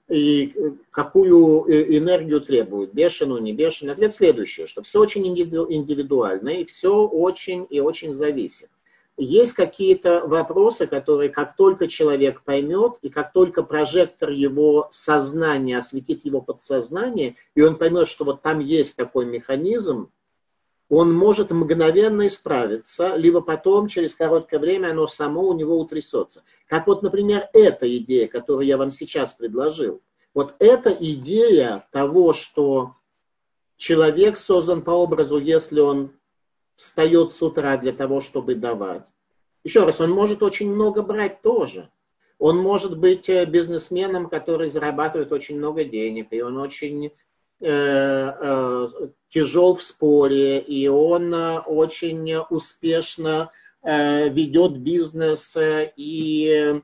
[0.09, 0.53] и
[0.90, 1.64] какую
[1.97, 3.92] энергию требует, бешеную, не бешеную.
[3.92, 8.70] Ответ следующий, что все очень индивидуально и все очень и очень зависит.
[9.18, 16.26] Есть какие-то вопросы, которые как только человек поймет, и как только прожектор его сознания осветит
[16.26, 20.10] его подсознание, и он поймет, что вот там есть такой механизм,
[20.88, 26.44] он может мгновенно исправиться, либо потом, через короткое время, оно само у него утрясется.
[26.68, 30.00] Как вот, например, эта идея, которую я вам сейчас предложил.
[30.34, 32.94] Вот эта идея того, что
[33.78, 36.12] человек создан по образу, если он
[36.76, 39.06] встает с утра для того, чтобы давать.
[39.64, 41.90] Еще раз, он может очень много брать тоже.
[42.38, 47.12] Он может быть э, бизнесменом, который зарабатывает очень много денег, и он очень
[47.58, 48.88] Э, э,
[49.30, 53.50] тяжел в споре, и он очень успешно
[53.82, 56.80] ведет бизнес и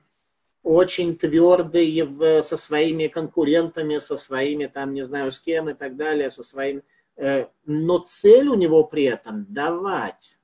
[0.63, 5.97] очень твердый в, со своими конкурентами, со своими, там, не знаю, с кем и так
[5.97, 6.83] далее, со своим...
[7.17, 10.39] Но цель у него при этом давать.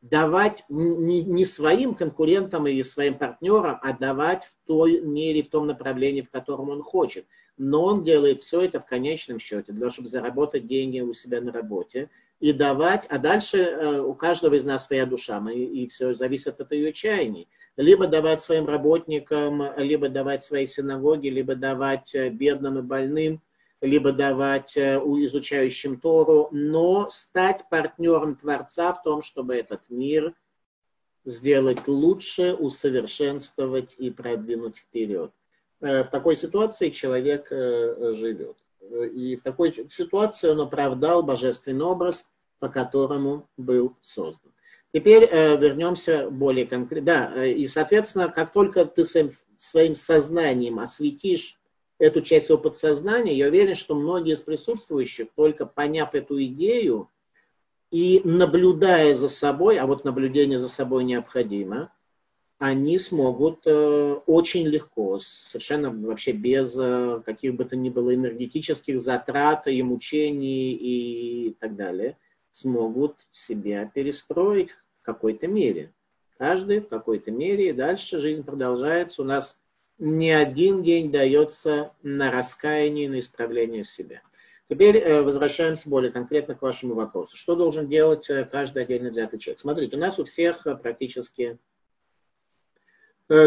[0.00, 6.22] Давать не, своим конкурентам или своим партнерам, а давать в той мере, в том направлении,
[6.22, 10.08] в котором он хочет но он делает все это в конечном счете, для того, чтобы
[10.08, 12.10] заработать деньги у себя на работе
[12.40, 16.60] и давать, а дальше э, у каждого из нас своя душа, мы, и все зависит
[16.60, 17.48] от ее чаяний.
[17.76, 23.40] Либо давать своим работникам, либо давать своей синагоге, либо давать э, бедным и больным,
[23.82, 30.34] либо давать э, изучающим Тору, но стать партнером Творца в том, чтобы этот мир
[31.24, 35.32] сделать лучше, усовершенствовать и продвинуть вперед.
[35.80, 38.56] Э, в такой ситуации человек э, живет.
[39.14, 42.30] И в такой ситуации он оправдал божественный образ,
[42.60, 44.52] по которому был создан.
[44.92, 47.06] Теперь вернемся более конкретно.
[47.06, 51.58] Да, и, соответственно, как только ты своим сознанием осветишь
[52.02, 57.08] эту часть своего подсознания, я уверен, что многие из присутствующих, только поняв эту идею
[57.92, 61.92] и наблюдая за собой, а вот наблюдение за собой необходимо,
[62.58, 69.00] они смогут э, очень легко, совершенно вообще без э, каких бы то ни было энергетических
[69.00, 72.18] затрат и мучений и так далее,
[72.50, 75.92] смогут себя перестроить в какой-то мере.
[76.36, 79.22] Каждый в какой-то мере, и дальше жизнь продолжается.
[79.22, 79.61] У нас
[79.98, 84.22] не один день дается на раскаяние, на исправление себя.
[84.68, 87.36] Теперь э, возвращаемся более конкретно к вашему вопросу.
[87.36, 89.60] Что должен делать каждый отдельно взятый человек?
[89.60, 91.71] Смотрите, у нас у всех практически Э,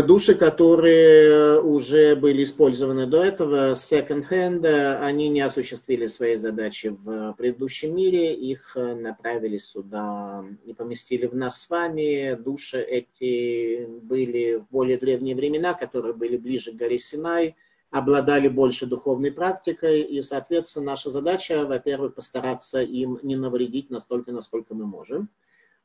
[0.08, 4.66] души, которые уже были использованы до этого, second hand,
[5.00, 11.62] они не осуществили свои задачи в предыдущем мире, их направили сюда и поместили в нас
[11.62, 12.34] с вами.
[12.34, 17.56] Души эти были в более древние времена, которые были ближе к горе Синай,
[17.92, 24.74] обладали больше духовной практикой, и, соответственно, наша задача, во-первых, постараться им не навредить настолько, насколько
[24.74, 25.30] мы можем,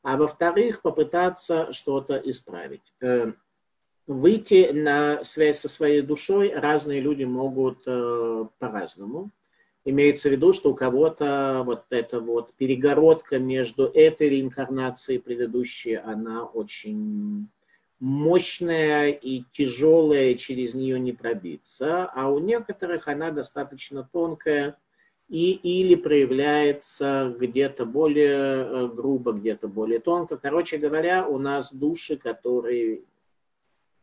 [0.01, 2.91] а во-вторых, попытаться что-то исправить.
[4.07, 9.29] Выйти на связь со своей душой разные люди могут э, по-разному.
[9.85, 15.95] Имеется в виду, что у кого-то вот эта вот перегородка между этой реинкарнацией и предыдущей,
[15.95, 17.47] она очень
[17.99, 24.75] мощная и тяжелая, через нее не пробиться, а у некоторых она достаточно тонкая
[25.29, 30.37] и или проявляется где-то более э, грубо, где-то более тонко.
[30.37, 33.01] Короче говоря, у нас души, которые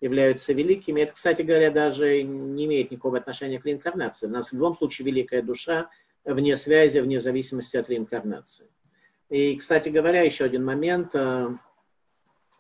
[0.00, 1.00] являются великими.
[1.00, 4.26] Это, кстати говоря, даже не имеет никакого отношения к реинкарнации.
[4.26, 5.90] У нас в любом случае великая душа
[6.24, 8.66] вне связи, вне зависимости от реинкарнации.
[9.28, 11.48] И, кстати говоря, еще один момент, э,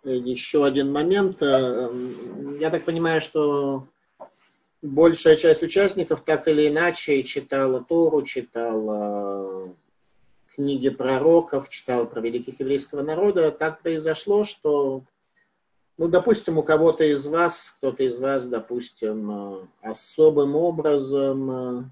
[0.04, 1.42] еще один момент.
[1.42, 1.90] Э,
[2.60, 3.86] я так понимаю, что
[4.82, 9.74] большая часть участников так или иначе читала Тору, читала
[10.54, 13.50] книги пророков, читала про великих еврейского народа.
[13.50, 15.04] Так произошло, что
[15.98, 21.84] ну, допустим, у кого-то из вас, кто-то из вас, допустим, э, особым образом э,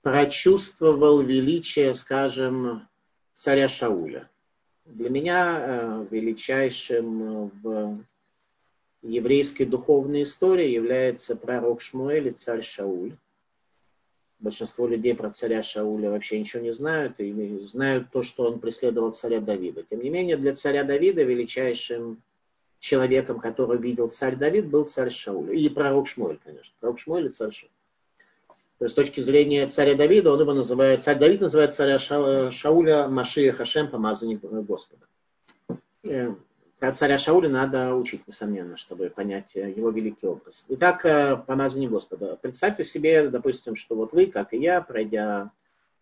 [0.00, 2.88] прочувствовал величие, скажем,
[3.34, 4.30] царя Шауля.
[4.86, 8.02] Для меня э, величайшим в
[9.02, 13.18] еврейской духовной истории является пророк Шмуэль и царь Шауль.
[14.38, 19.12] Большинство людей про царя Шауля вообще ничего не знают и знают то, что он преследовал
[19.12, 19.82] царя Давида.
[19.82, 22.22] Тем не менее, для царя Давида величайшим
[22.78, 25.58] человеком, который видел царь Давид, был царь Шауль.
[25.58, 26.74] И пророк Шмуэль, конечно.
[26.80, 27.70] Пророк Шмуэль и царь Шауль.
[28.78, 33.08] То есть с точки зрения царя Давида, он его называет, царь Давид называет царя Шауля
[33.08, 35.06] Машия Хашем, помазанник Господа.
[36.04, 36.34] Э,
[36.78, 40.66] про царя Шауля надо учить, несомненно, чтобы понять э, его великий образ.
[40.68, 42.38] Итак, э, помазание Господа.
[42.42, 45.52] Представьте себе, допустим, что вот вы, как и я, пройдя,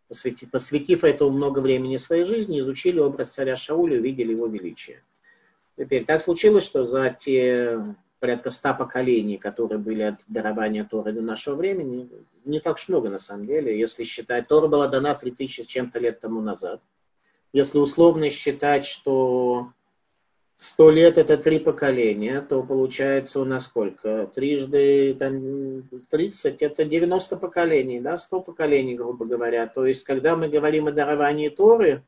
[0.08, 5.00] посвятив, посвятив этому много времени своей жизни, изучили образ царя Шауля увидели его величие.
[5.76, 7.80] Теперь так случилось, что за те
[8.20, 12.08] порядка ста поколений, которые были от дарования Торы до нашего времени,
[12.44, 13.78] не так уж много на самом деле.
[13.78, 16.80] Если считать, Тора была дана 3000 с чем-то лет тому назад.
[17.52, 19.72] Если условно считать, что
[20.56, 24.30] Сто лет это три поколения, то получается у нас сколько?
[24.32, 29.66] Трижды там, 30, это 90 поколений, да, 100 поколений, грубо говоря.
[29.66, 32.04] То есть, когда мы говорим о даровании Торы,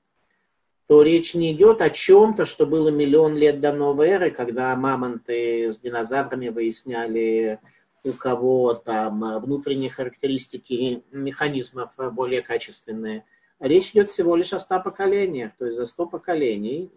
[0.86, 5.72] то речь не идет о чем-то, что было миллион лет до новой эры, когда мамонты
[5.72, 7.58] с динозаврами выясняли,
[8.04, 13.24] у кого там внутренние характеристики механизмов более качественные.
[13.58, 16.90] Речь идет всего лишь о 100 поколениях, то есть за 100 поколений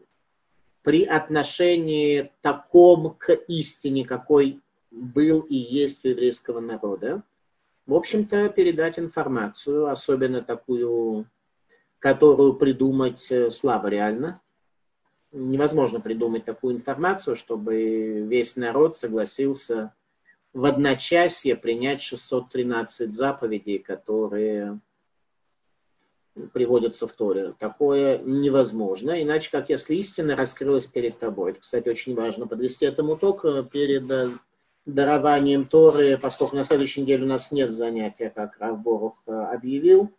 [0.84, 4.60] при отношении таком к истине, какой
[4.92, 7.24] был и есть у еврейского народа,
[7.86, 11.26] в общем-то, передать информацию, особенно такую,
[12.00, 14.42] которую придумать э, слабо реально.
[15.32, 19.94] Невозможно придумать такую информацию, чтобы весь народ согласился
[20.54, 24.80] в одночасье принять 613 заповедей, которые
[26.54, 27.54] приводятся в Торе.
[27.60, 31.52] Такое невозможно, иначе как если истина раскрылась перед тобой.
[31.52, 34.30] Это, кстати, очень важно подвести этому итог э, перед э,
[34.86, 40.12] дарованием Торы, поскольку на следующей неделе у нас нет занятия, как Рав Борух э, объявил,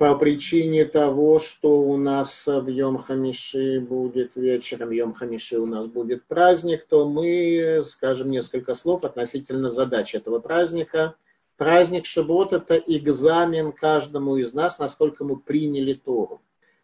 [0.00, 5.86] по причине того, что у нас в Йом Хамиши будет вечером, Йом Хамиши у нас
[5.86, 11.14] будет праздник, то мы скажем несколько слов относительно задач этого праздника–
[11.60, 16.40] Праздник Шивот– это экзамен каждому из нас, насколько мы приняли Тору.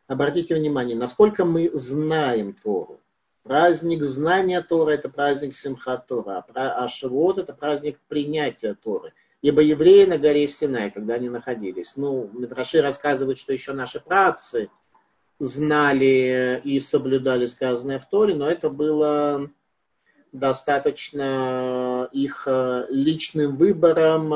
[0.06, 3.00] Обратите внимание, насколько мы знаем Тору.
[3.42, 9.14] Праздник знания Торы– это праздник Симхат Тора, а Шивот– это праздник принятия Торы.
[9.42, 14.70] Ибо евреи на горе Синай, когда они находились, ну, Митраши рассказывают, что еще наши працы
[15.38, 19.50] знали и соблюдали сказанное в Торе, но это было
[20.32, 24.32] достаточно их э, личным выбором,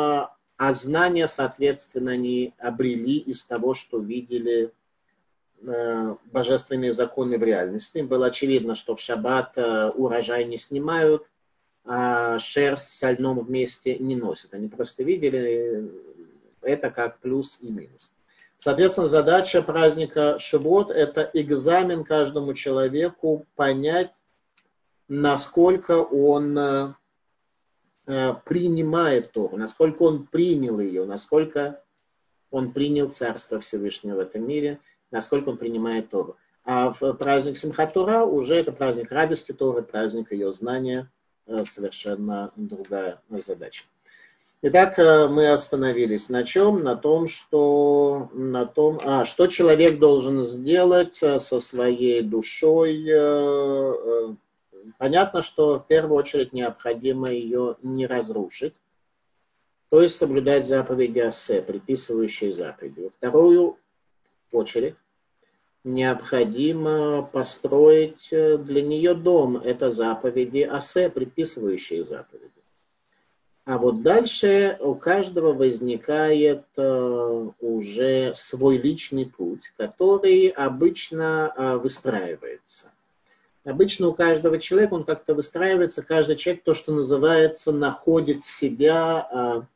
[0.61, 4.73] а знания, соответственно, они обрели из того, что видели
[5.63, 8.01] э, божественные законы в реальности.
[8.01, 11.27] было очевидно, что в шаббат э, урожай не снимают,
[11.85, 14.55] а шерсть с льном вместе не носят.
[14.55, 15.91] Они просто видели
[16.63, 18.13] это как плюс и минус.
[18.59, 24.13] Соответственно, задача праздника Шивот– это экзамен каждому человеку понять,
[25.09, 26.95] насколько он э,
[28.07, 31.83] э, принимает Тору, насколько он принял ее, насколько
[32.51, 34.79] он принял Царство Всевышнего в этом мире,
[35.11, 36.37] насколько он принимает Тору.
[36.65, 41.20] А в праздник Симхатура уже это праздник радости Торы, праздник ее знания, э,
[41.65, 43.85] совершенно другая задача.
[44.63, 46.83] Итак, мы остановились на чем?
[46.83, 53.07] На том, что, на том, а, что человек должен сделать со своей душой,
[54.99, 58.75] Понятно, что в первую очередь необходимо ее не разрушить,
[59.89, 63.01] то есть соблюдать заповеди Асе, приписывающие заповеди.
[63.01, 63.79] Во вторую
[64.53, 64.97] очередь
[65.85, 69.57] необходимо построить для нее дом.
[69.57, 72.51] Это заповеди Асе, приписывающие заповеди.
[73.65, 82.91] А вот дальше у каждого возникает э, уже свой личный путь, который обычно э, выстраивается.
[83.65, 89.67] Обычно у каждого человека он как-то выстраивается, каждый человек то, что называется, находит себя,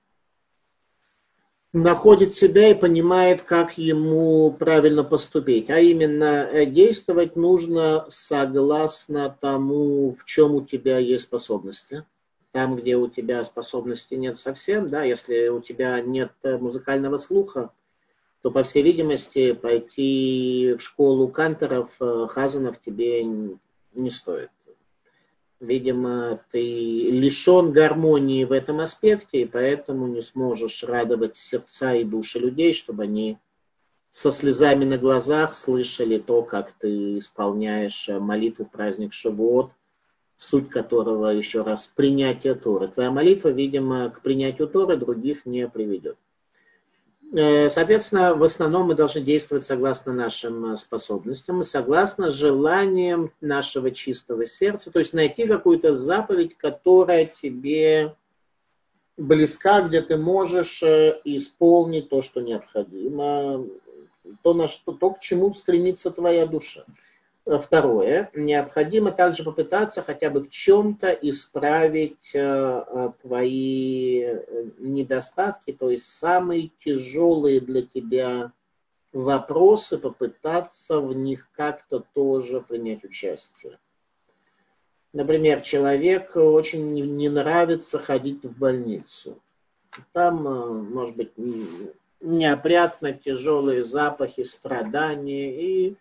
[1.75, 5.71] находит себя и понимает, как ему правильно поступить.
[5.71, 12.05] А именно, э, действовать нужно согласно тому, в чем у тебя есть способности.
[12.53, 17.71] Там, где у тебя способности нет совсем, да, если у тебя нет э, музыкального слуха,
[18.43, 24.51] то, по всей видимости, пойти в школу канторов, э, хазанов тебе не стоит.
[25.61, 26.61] Видимо, ты
[27.11, 33.05] лишен гармонии в этом аспекте, и поэтому не сможешь радовать сердца и души людей, чтобы
[33.05, 33.39] они
[34.11, 39.71] со слезами на глазах слышали то, как ты исполняешь молитву в праздник Шавуот
[40.37, 42.89] суть которого, еще раз, принятие Торы.
[42.89, 46.19] Твоя молитва, видимо, к принятию Торы других не приведет.
[47.33, 54.47] Э, соответственно, в основном мы должны действовать согласно нашим э, способностям, согласно желаниям нашего чистого
[54.47, 58.15] сердца, то есть найти какую-то заповедь, которая тебе
[59.17, 63.67] близка, где ты можешь э, исполнить то, что необходимо,
[64.43, 66.85] то, на что, то к чему стремится твоя душа.
[67.45, 74.45] Второе, необходимо также попытаться хотя бы в чем-то исправить э, э, твои э,
[74.79, 78.53] недостатки, то есть самые тяжелые для тебя
[79.13, 83.79] вопросы, попытаться в них как-то тоже принять участие.
[85.13, 89.39] Например, человек очень не нравится ходить в больницу.
[90.13, 91.33] Там, может быть,
[92.21, 95.97] неопрятно, тяжелые запахи, страдания и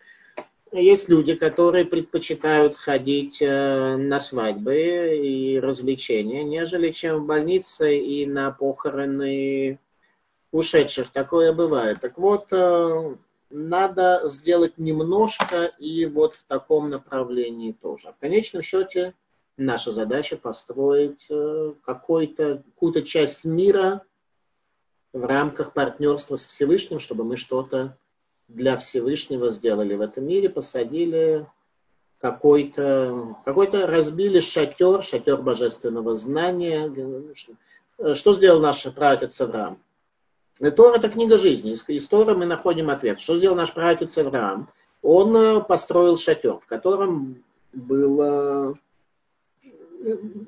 [0.80, 8.26] есть люди, которые предпочитают ходить э, на свадьбы и развлечения, нежели чем в больнице и
[8.26, 9.78] на похороны
[10.50, 11.12] ушедших.
[11.12, 12.00] Такое бывает.
[12.00, 13.16] Так вот, э,
[13.50, 18.12] надо сделать немножко и вот в таком направлении тоже.
[18.12, 19.14] В конечном счете
[19.56, 24.02] наша задача построить э, какую-то какую часть мира
[25.12, 27.96] в рамках партнерства с Всевышним, чтобы мы что-то
[28.48, 31.46] для Всевышнего сделали в этом мире, посадили
[32.20, 36.92] какой-то, какой-то разбили шатер, шатер божественного знания.
[38.14, 39.78] Что сделал наш праотец Авраам?
[40.76, 41.74] Тора– это книга жизни.
[41.88, 43.20] Из Тора мы находим ответ.
[43.20, 44.68] Что сделал наш праотец Авраам?
[45.02, 48.78] Он э, построил шатер, в котором было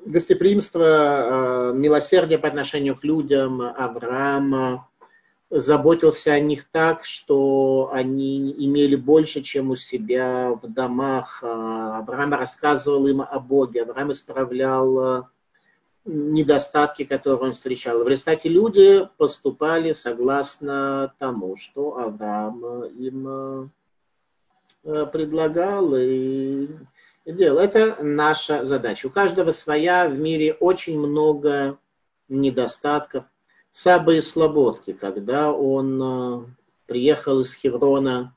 [0.05, 4.87] гостеприимство, э, милосердие по отношению к людям Авраама,
[5.49, 11.39] заботился о них так, что они имели больше, чем у себя в домах.
[11.41, 15.29] А, Авраам рассказывал им о Боге, Авраам исправлял а,
[16.05, 18.03] недостатки, которые он встречал.
[18.03, 23.27] В результате люди поступали согласно тому, что Авраам им
[24.83, 26.67] а, предлагал и
[27.25, 27.59] делал.
[27.59, 29.07] Это наша задача.
[29.07, 31.77] У каждого своя, в мире очень много
[32.27, 33.23] недостатков,
[33.79, 36.45] Саба из Слободки, когда он э,
[36.87, 38.33] приехал из Хеврона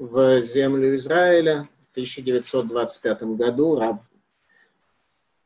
[0.00, 3.98] в землю Израиля в 1925 году, Рав,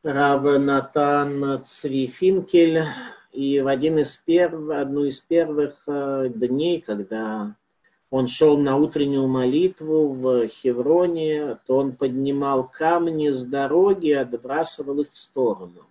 [0.01, 2.85] Рав Натан Цвифинкель,
[3.31, 7.55] и в один из перв, одну из первых э, дней, когда
[8.09, 15.01] он шел на утреннюю молитву в Хевроне, то он поднимал камни с дороги и отбрасывал
[15.01, 15.85] их в сторону.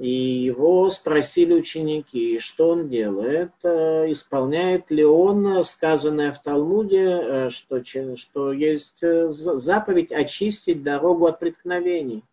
[0.00, 7.50] И его спросили ученики, что он делает, э, исполняет ли он сказанное в Талмуде, э,
[7.50, 7.84] что,
[8.16, 12.24] что есть э, заповедь очистить дорогу от преткновений.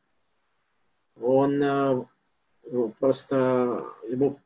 [1.22, 2.08] Он
[3.00, 4.40] просто ему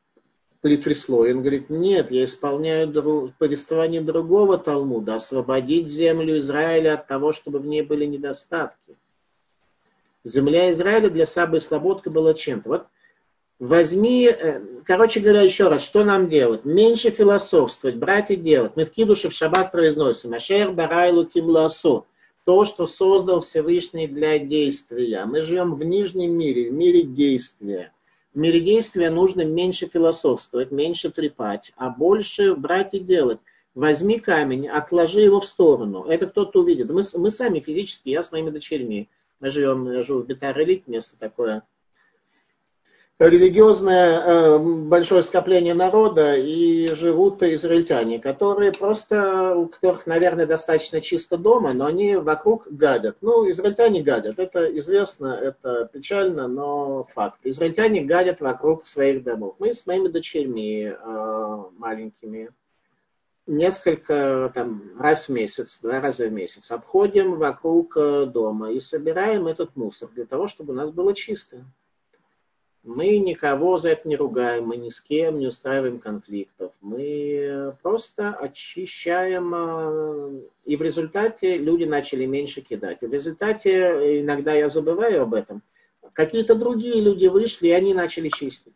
[0.60, 7.06] притрясло, и он говорит, нет, я исполняю друг, повествование другого Талмуда, освободить землю Израиля от
[7.06, 8.96] того, чтобы в ней были недостатки.
[10.24, 12.68] Земля Израиля для Сабы и Слободка была чем-то.
[12.68, 12.86] Вот
[13.62, 16.64] Возьми, э, короче говоря, еще раз, что нам делать?
[16.64, 18.72] Меньше философствовать, брать и делать.
[18.74, 22.04] Мы в Кидуше в шаббат произносим Ашер Барайлу Кимласу.
[22.44, 25.26] То, что создал Всевышний для действия.
[25.26, 27.92] Мы живем в нижнем мире, в мире действия.
[28.34, 33.38] В мире действия нужно меньше философствовать, меньше трепать, а больше брать и делать.
[33.76, 36.02] Возьми камень, отложи его в сторону.
[36.08, 36.90] Это кто-то увидит.
[36.90, 39.08] Мы, мы сами физически, я с моими дочерьми.
[39.38, 41.62] Мы живем, я живу в Бетар-Элит, место такое
[43.28, 51.36] религиозное э, большое скопление народа и живут израильтяне, которые просто, у которых, наверное, достаточно чисто
[51.36, 53.16] дома, но они вокруг гадят.
[53.20, 57.38] Ну, израильтяне гадят, это известно, это печально, но факт.
[57.44, 59.56] Израильтяне гадят вокруг своих домов.
[59.58, 62.50] Мы с моими дочерьми э, маленькими
[63.46, 69.46] несколько, там, раз в месяц, два раза в месяц обходим вокруг э, дома и собираем
[69.46, 71.64] этот мусор для того, чтобы у нас было чисто.
[72.84, 76.72] Мы никого за это не ругаем, мы ни с кем не устраиваем конфликтов.
[76.80, 83.02] Мы просто очищаем, э, и в результате люди начали меньше кидать.
[83.02, 85.62] И в результате, иногда я забываю об этом,
[86.12, 88.74] какие-то другие люди вышли, и они начали чистить.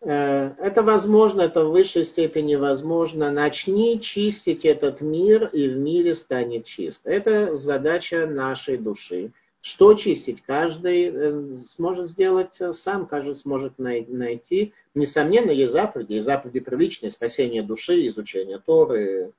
[0.00, 3.32] Э, это возможно, это в высшей степени возможно.
[3.32, 7.10] Начни чистить этот мир, и в мире станет чисто.
[7.10, 9.32] Это задача нашей души.
[9.60, 10.42] Что чистить?
[10.42, 14.72] Каждый э, сможет сделать э, сам, каждый сможет найти.
[14.94, 19.32] Несомненно, есть заповеди, есть заповеди приличные, спасение души, изучение Торы,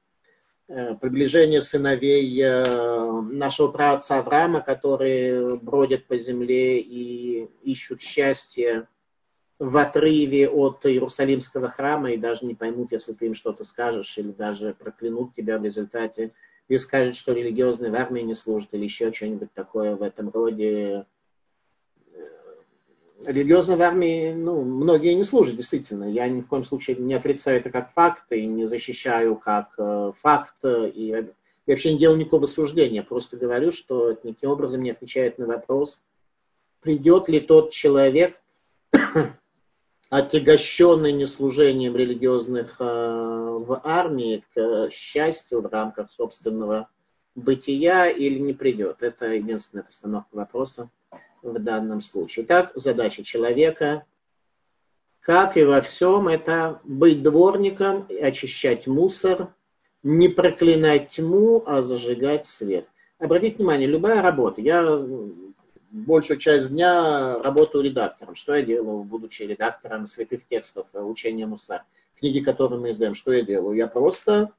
[0.67, 2.43] э, приближение сыновей
[3.31, 8.87] нашего праотца Авраама, которые бродят по земле и ищут счастье
[9.59, 14.31] в отрыве от Иерусалимского храма и даже не поймут, если ты им что-то скажешь, или
[14.31, 16.31] даже проклянут тебя в результате,
[16.69, 21.05] и скажут, что религиозные в армии не служат, или еще что-нибудь такое в этом роде.
[23.25, 26.05] Религиозно в армии, ну, многие не служат, действительно.
[26.05, 30.13] Я ни в коем случае не отрицаю это как факт, и не защищаю как э,
[30.15, 31.25] факт, и,
[31.65, 33.03] и вообще не делаю никакого суждения.
[33.03, 36.01] Просто говорю, что это никаким образом не отвечает на вопрос,
[36.81, 38.39] придет ли тот человек,
[40.09, 46.89] отягощенный неслужением религиозных э, в армии к счастью в рамках собственного
[47.35, 48.97] бытия или не придет.
[49.01, 50.89] Это единственная постановка вопроса
[51.43, 52.45] в данном случае.
[52.45, 54.03] Итак, задача человека,
[55.21, 59.53] как и во всем, это быть дворником, очищать мусор,
[60.01, 62.87] не проклинать тьму, а зажигать свет.
[63.19, 64.81] Обратите внимание, любая работа, я
[65.91, 68.35] большую часть дня работаю редактором.
[68.35, 71.83] Что я делаю, будучи редактором святых текстов э, учения Муса,
[72.19, 73.15] книги, которые мы издаем?
[73.15, 73.75] Что я делаю?
[73.75, 74.51] Я просто...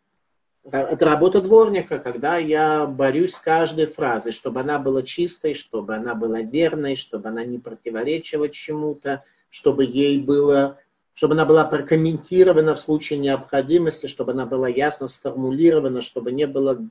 [0.71, 6.15] Это работа дворника, когда я борюсь с каждой фразой, чтобы она была чистой, чтобы она
[6.15, 10.79] была верной, чтобы она не противоречила чему-то, чтобы ей было
[11.15, 16.89] чтобы она была прокомментирована в случае необходимости, чтобы она была ясно сформулирована, чтобы не было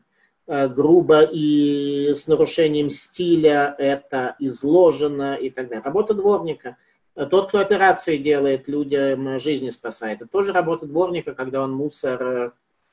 [0.49, 5.83] грубо и с нарушением стиля это изложено и так далее.
[5.83, 6.75] Работа дворника.
[7.13, 10.21] Тот, кто операции делает, людям жизни спасает.
[10.21, 12.51] Это тоже работа дворника, когда он мусор э,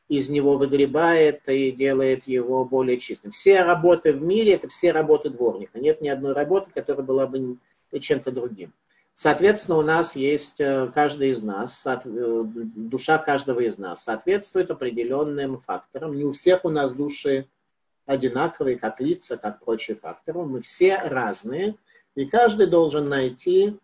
[0.09, 3.31] из него выгребает и делает его более чистым.
[3.31, 5.79] Все работы в мире– это все работы дворника.
[5.79, 7.59] Нет ни одной работы, которая была бы
[7.99, 8.73] чем-то другим.
[9.19, 15.59] Соответственно, у нас есть э, каждый из нас, э, душа каждого из нас соответствует определенным
[15.59, 16.15] факторам.
[16.15, 17.49] Не у всех у нас души
[18.05, 20.45] одинаковые, как лица, как прочие факторы.
[20.45, 21.77] Мы все разные,
[22.15, 23.79] и каждый должен найти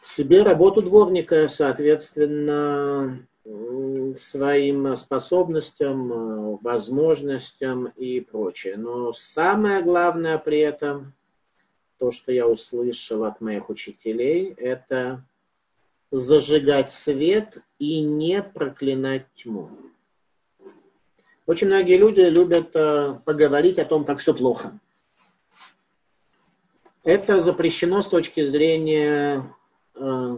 [0.00, 3.26] себе работу дворника, соответственно,
[4.14, 8.76] своим способностям, э, возможностям и прочее.
[8.76, 11.14] Но самое главное при этом
[11.98, 15.24] то, что я услышал от моих учителей, это
[16.10, 19.70] зажигать свет и не проклинать тьму.
[21.46, 24.78] Очень многие люди любят э, поговорить о том, как все плохо.
[27.04, 29.54] Это запрещено с точки зрения
[29.94, 30.36] э,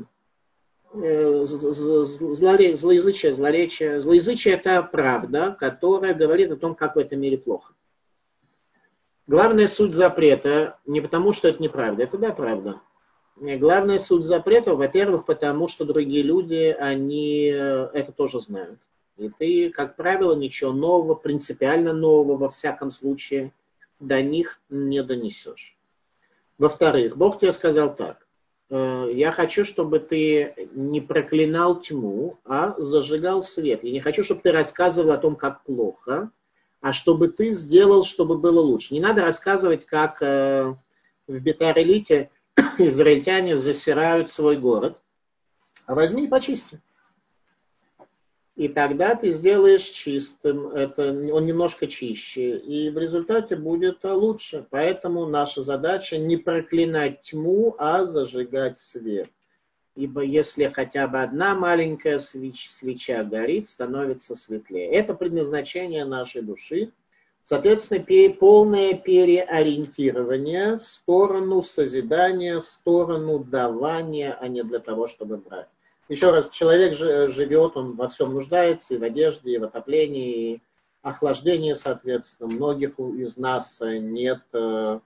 [0.94, 4.00] э, злоязычия, злоречия.
[4.00, 7.74] Злоязычие– это правда, которая говорит о том, как в этом мире плохо.
[9.26, 12.80] Главная суть запрета не потому, что это неправда, это да, правда.
[13.36, 18.80] Главная суть запрета, во-первых, потому что другие люди, они э, это тоже знают.
[19.16, 23.52] И ты, как правило, ничего нового, принципиально нового, во всяком случае,
[23.98, 25.76] до них не донесешь.
[26.58, 28.26] Во-вторых, Бог тебе сказал так.
[28.68, 33.84] «Э, я хочу, чтобы ты не проклинал тьму, а зажигал свет.
[33.84, 36.30] Я не хочу, чтобы ты рассказывал о том, как плохо,
[36.80, 38.94] а чтобы ты сделал, чтобы было лучше.
[38.94, 40.74] Не надо рассказывать, как э,
[41.26, 42.30] в Бетар-элите
[42.78, 45.00] израильтяне засирают свой город,
[45.86, 46.80] а возьми и почисти.
[48.56, 54.66] И тогда ты сделаешь чистым, это, он немножко чище, и в результате будет лучше.
[54.68, 59.30] Поэтому наша задача не проклинать тьму, а зажигать свет.
[59.96, 64.90] Ибо если хотя бы одна маленькая свеч, свеча горит, становится светлее.
[64.92, 66.92] Это предназначение нашей души.
[67.42, 75.66] Соответственно, полное переориентирование в сторону созидания, в сторону давания, а не для того, чтобы брать.
[76.08, 80.62] Еще раз, человек живет, он во всем нуждается, и в одежде, и в отоплении, и
[81.02, 82.52] охлаждении, соответственно.
[82.52, 85.00] Многих из нас нет э,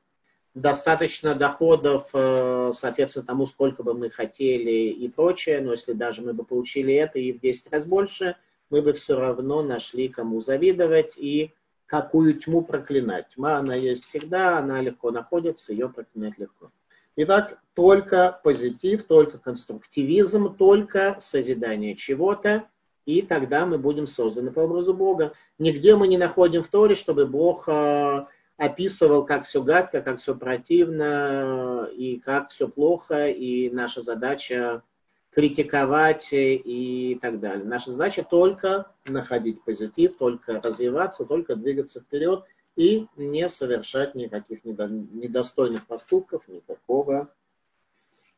[0.55, 6.32] достаточно доходов, э, соответственно, тому, сколько бы мы хотели и прочее, но если даже мы
[6.32, 8.36] бы получили это и в 10 раз больше,
[8.70, 11.52] мы бы все равно нашли, кому завидовать и
[11.86, 13.28] какую тьму проклинать.
[13.34, 16.70] Тьма, она есть всегда, она легко находится, ее проклинать легко.
[17.16, 22.64] Итак, только позитив, только конструктивизм, только созидание чего-то,
[23.07, 25.34] и тогда мы будем созданы по образу Бога.
[25.59, 28.26] Нигде мы не находим в Торе, чтобы Бог э,
[28.57, 34.82] описывал, как все гадко, как все противно и как все плохо, и наша задача
[35.30, 37.64] критиковать и так далее.
[37.64, 42.44] Наша задача только находить позитив, только развиваться, только двигаться вперед
[42.76, 47.30] и не совершать никаких недостойных поступков, никакого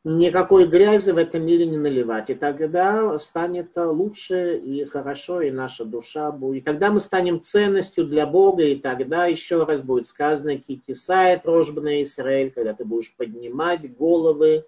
[0.06, 2.30] никакой грязи в этом мире не наливать.
[2.30, 6.62] И тогда станет лучше и хорошо, и наша душа будет.
[6.62, 12.04] И тогда мы станем ценностью для Бога, и тогда еще раз будет сказано «Китисает рожбна
[12.04, 14.64] Израиль», когда ты будешь поднимать головы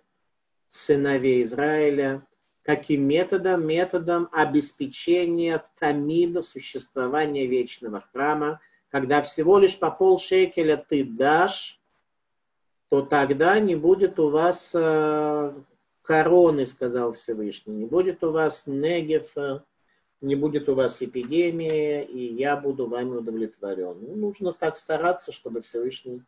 [0.66, 2.26] сыновей Израиля.
[2.62, 3.64] Каким методом?
[3.64, 8.61] Методом обеспечения тамида, существования вечного храма.
[8.91, 11.78] Когда всего лишь по полшекеля ты дашь,
[12.89, 15.53] то тогда не будет у вас э,
[16.03, 19.34] короны, сказал Всевышний, не будет у вас негев,
[20.20, 23.99] не будет у вас эпидемии, и я буду вами удовлетворен.
[24.01, 26.22] Ну, нужно так стараться, чтобы Всевышний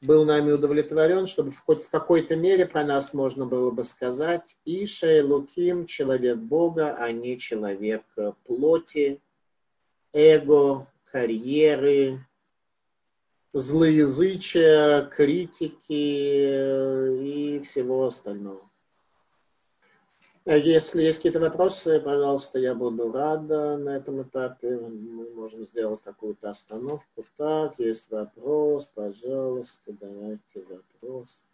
[0.00, 5.24] был нами удовлетворен, чтобы хоть в какой-то мере про нас можно было бы сказать Иша
[5.24, 8.02] Луким, человек Бога, а не человек
[8.44, 9.20] плоти,
[10.12, 12.26] эго, карьеры,
[13.52, 18.68] злоязычия, критики э, и всего остального.
[20.44, 24.76] А если есть какие-то вопросы, пожалуйста, я буду рада на этом этапе.
[24.76, 27.24] Мы можем сделать какую-то остановку.
[27.36, 31.46] Так, есть вопрос, пожалуйста, давайте вопрос.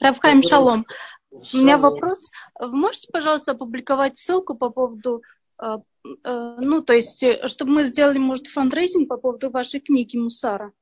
[0.00, 0.86] Равхайм, шалом.
[1.30, 1.44] шалом.
[1.52, 2.30] У меня вопрос.
[2.58, 8.18] Вы можете, пожалуйста, опубликовать ссылку по поводу, э, э, ну, то есть, чтобы мы сделали,
[8.18, 10.72] может, фандрейзинг по поводу вашей книги Мусара?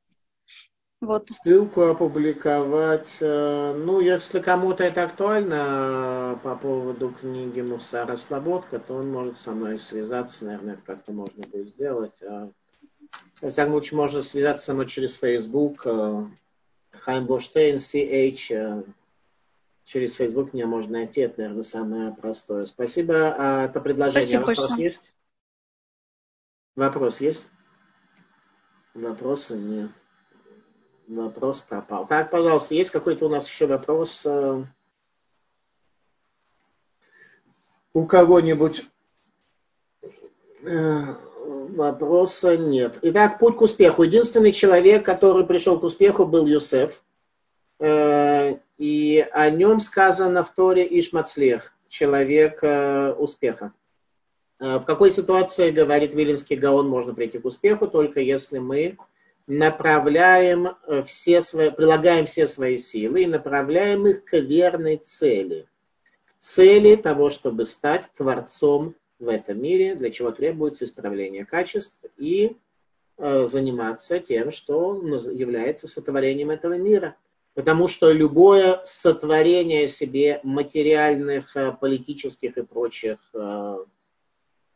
[1.04, 1.28] Вот.
[1.42, 3.16] Ссылку опубликовать.
[3.20, 9.38] Э, ну, если кому-то это актуально э, по поводу книги Мусара Слободка, то он может
[9.38, 10.46] со мной связаться.
[10.46, 12.18] Наверное, как-то можно будет сделать.
[13.40, 15.82] Во всяком случае, можно связаться со мной через Facebook.
[15.84, 16.24] Э,
[16.90, 18.84] Хайм Боштейн, CH.
[19.84, 21.20] Через Facebook меня можно найти.
[21.20, 22.66] Это, наверное, самое простое.
[22.66, 23.34] Спасибо.
[23.36, 24.22] А это предложение.
[24.22, 24.84] Спасибо Вопрос большое.
[24.88, 25.14] есть?
[26.74, 27.50] Вопрос есть?
[28.94, 29.90] Вопроса нет.
[31.06, 32.06] Вопрос пропал.
[32.06, 34.64] Так, пожалуйста, есть какой-то у нас еще вопрос э,
[37.92, 38.86] у кого-нибудь?
[40.62, 41.14] Э,
[41.44, 42.98] вопроса нет.
[43.02, 44.04] Итак, путь к успеху.
[44.04, 47.02] Единственный человек, который пришел к успеху, был Юсеф.
[48.78, 52.62] Э, и о нем сказано в Торе Ишмацлех, человек
[53.18, 53.72] успеха.
[54.58, 58.96] В какой ситуации, говорит Вилинский Гаон, можно прийти к успеху, только если мы
[59.46, 65.66] направляем э, все свои, прилагаем все свои силы и направляем их к верной цели.
[66.26, 72.56] К цели того, чтобы стать творцом в этом мире, для чего требуется исправление качеств и
[73.18, 74.96] э, заниматься тем, что
[75.30, 77.16] является сотворением этого мира.
[77.54, 83.76] Потому что любое сотворение себе материальных, э, политических и прочих э,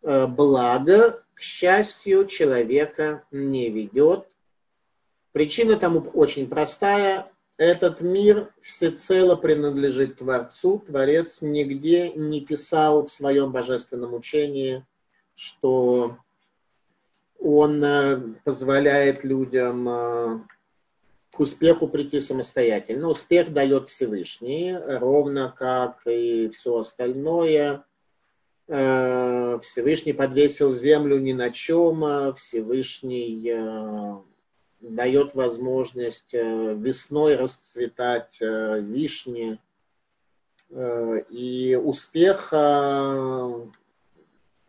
[0.03, 4.29] э, благ, к счастью, человека не ведет
[5.39, 7.31] Причина тому очень простая.
[7.59, 10.83] Этот мир всецело принадлежит Творцу.
[10.85, 14.85] Творец нигде не писал в своем божественном учении,
[15.37, 16.17] что
[17.39, 20.49] он позволяет людям
[21.39, 23.09] к успеху прийти самостоятельно.
[23.09, 27.85] Успех дает Всевышний, ровно как и все остальное.
[28.67, 33.55] Э, Всевышний подвесил землю ни на чем, Всевышний
[34.81, 39.59] дает возможность э, весной расцветать э, вишни.
[40.71, 42.53] Э, и успех,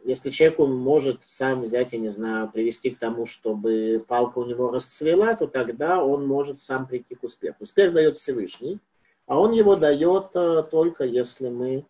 [0.10, 4.46] если человек он может сам взять, я не знаю, привести к тому, чтобы палка у
[4.46, 7.58] него расцвела, то тогда он может сам прийти к успеху.
[7.60, 8.80] Успех дает Всевышний,
[9.28, 10.32] а он его дает
[10.72, 11.86] только если мы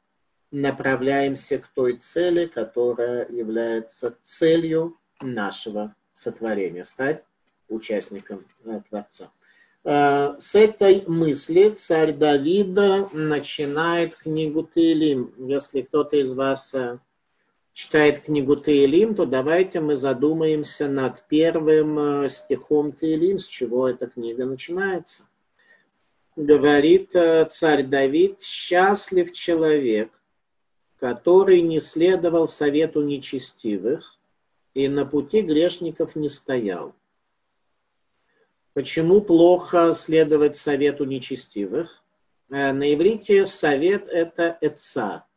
[0.51, 6.83] направляемся к той цели, которая является целью нашего сотворения.
[6.83, 7.23] Стать
[7.69, 9.31] участником э, Творца.
[9.83, 15.33] Э, с этой мысли царь Давида начинает книгу Таилим.
[15.37, 16.99] Если кто-то из вас э,
[17.79, 24.45] читает книгу Таилим, то давайте мы задумаемся над первым стихом Таилим, с чего эта книга
[24.45, 25.23] начинается.
[26.35, 27.11] Говорит
[27.49, 30.11] царь Давид, счастлив человек,
[30.99, 34.19] который не следовал совету нечестивых
[34.73, 36.93] и на пути грешников не стоял.
[38.73, 42.03] Почему плохо следовать совету нечестивых?
[42.49, 45.28] Э, на иврите совет– это «эца».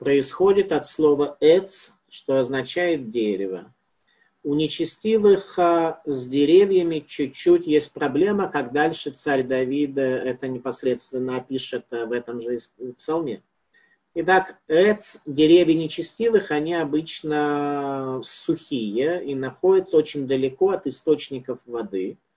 [0.00, 3.70] Происходит от слова «эц», что означает «дерево».
[4.42, 11.84] У нечестивых а, с деревьями чуть-чуть есть проблема, как дальше царь Давида это непосредственно опишет
[11.90, 12.58] а, в этом же
[12.96, 13.42] псалме.
[14.14, 22.16] Итак, эц, деревья нечестивых, они обычно сухие и находятся очень далеко от источников воды–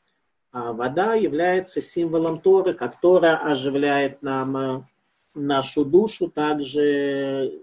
[0.54, 4.84] А вода является символом Торы, как Тора оживляет нам э,
[5.34, 7.62] нашу душу, также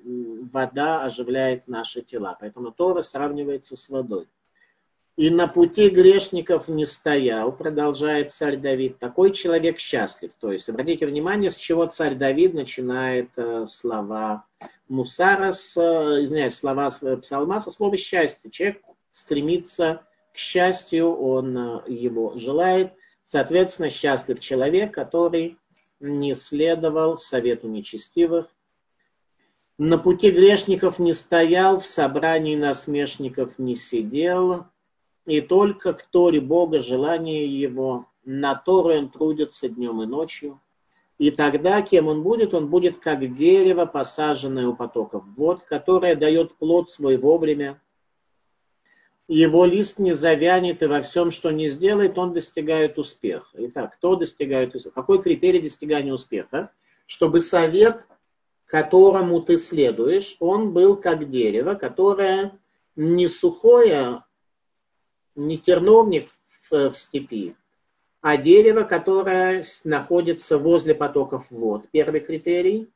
[0.52, 2.36] вода оживляет наши тела.
[2.40, 4.26] Поэтому Тора сравнивается с водой.
[5.16, 8.98] И на пути грешников не стоял, продолжает царь Давид.
[8.98, 10.30] Такой человек счастлив.
[10.40, 14.46] То есть, обратите внимание, с чего царь Давид начинает э, слова
[14.88, 16.90] Мусара, с, э, извиняюсь, слова
[17.20, 18.50] псалма со слова счастье.
[18.50, 20.02] Человек стремится
[20.32, 22.94] к счастью, он э, его желает.
[23.22, 25.58] Соответственно, счастлив человек, который
[26.00, 28.46] не следовал совету нечестивых,
[29.78, 34.66] на пути грешников не стоял, в собрании насмешников не сидел,
[35.24, 40.60] и только к Торе Бога желание его, на Тору он трудится днем и ночью.
[41.16, 42.52] И тогда кем он будет?
[42.52, 47.80] Он будет как дерево, посаженное у потоков вод, которое дает плод свой вовремя,
[49.32, 53.48] его лист не завянет, и во всем, что не сделает, он достигает успеха.
[53.54, 54.94] Итак, кто достигает успеха?
[54.94, 56.72] Какой критерий достигания успеха?
[57.06, 58.06] Чтобы совет,
[58.66, 62.58] которому ты следуешь, он был как дерево, которое
[62.96, 64.24] не сухое,
[65.36, 66.28] не терновник
[66.68, 67.54] в, в степи,
[68.20, 71.84] а дерево, которое находится возле потоков вод.
[71.92, 72.90] Первый критерий.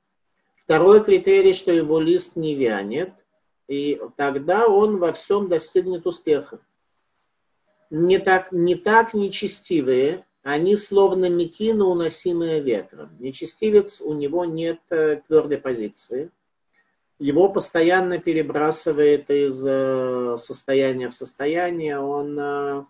[0.65, 3.24] Второй критерий, что его лист не вянет
[3.69, 6.61] и тогда он во всем достигнет успеха.
[7.91, 13.11] Не так, не так нечестивые, они словно мекины, уносимые ветром.
[13.19, 16.31] Нечестивец, у него нет э, твердой позиции.
[17.19, 21.99] Его постоянно перебрасывает из э, состояния в состояние.
[21.99, 22.85] Он э,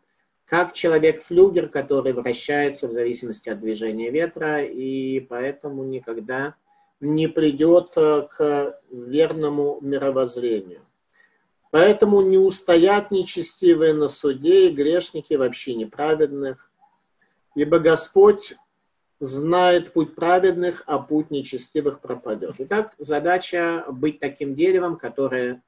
[0.46, 6.56] как человек-флюгер, который вращается в зависимости от движения ветра, и поэтому никогда
[7.00, 10.82] не придет э, к верному мировоззрению.
[11.70, 16.70] Поэтому не устоят нечестивые на суде и грешники вообще неправедных,
[17.56, 18.54] ибо Господь
[19.20, 22.54] знает путь праведных, а путь нечестивых пропадет.
[22.58, 25.62] Итак, задача быть таким деревом, которое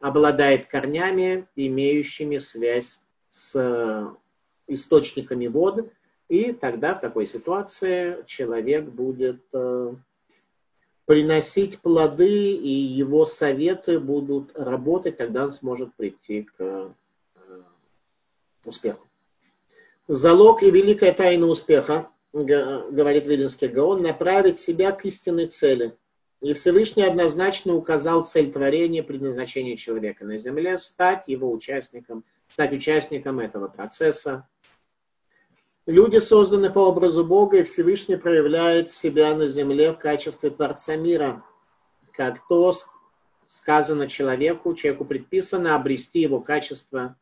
[0.00, 4.12] обладает корнями, имеющими связь с
[4.66, 5.90] источниками воды,
[6.28, 9.94] и тогда в такой ситуации человек будет э,
[11.10, 16.88] приносить плоды, и его советы будут работать, тогда он сможет прийти к э,
[18.64, 19.04] успеху.
[20.06, 25.96] Залог и великая тайна успеха, говорит Вилинский Гаон, направить себя к истинной цели.
[26.42, 33.40] И Всевышний однозначно указал цель творения, предназначение человека на земле, стать его участником, стать участником
[33.40, 34.46] этого процесса,
[35.90, 41.42] Люди созданы по образу Бога, и Всевышний проявляет себя на земле в качестве Творца мира.
[42.12, 42.72] Как то
[43.48, 47.16] сказано человеку, человеку предписано обрести его качество,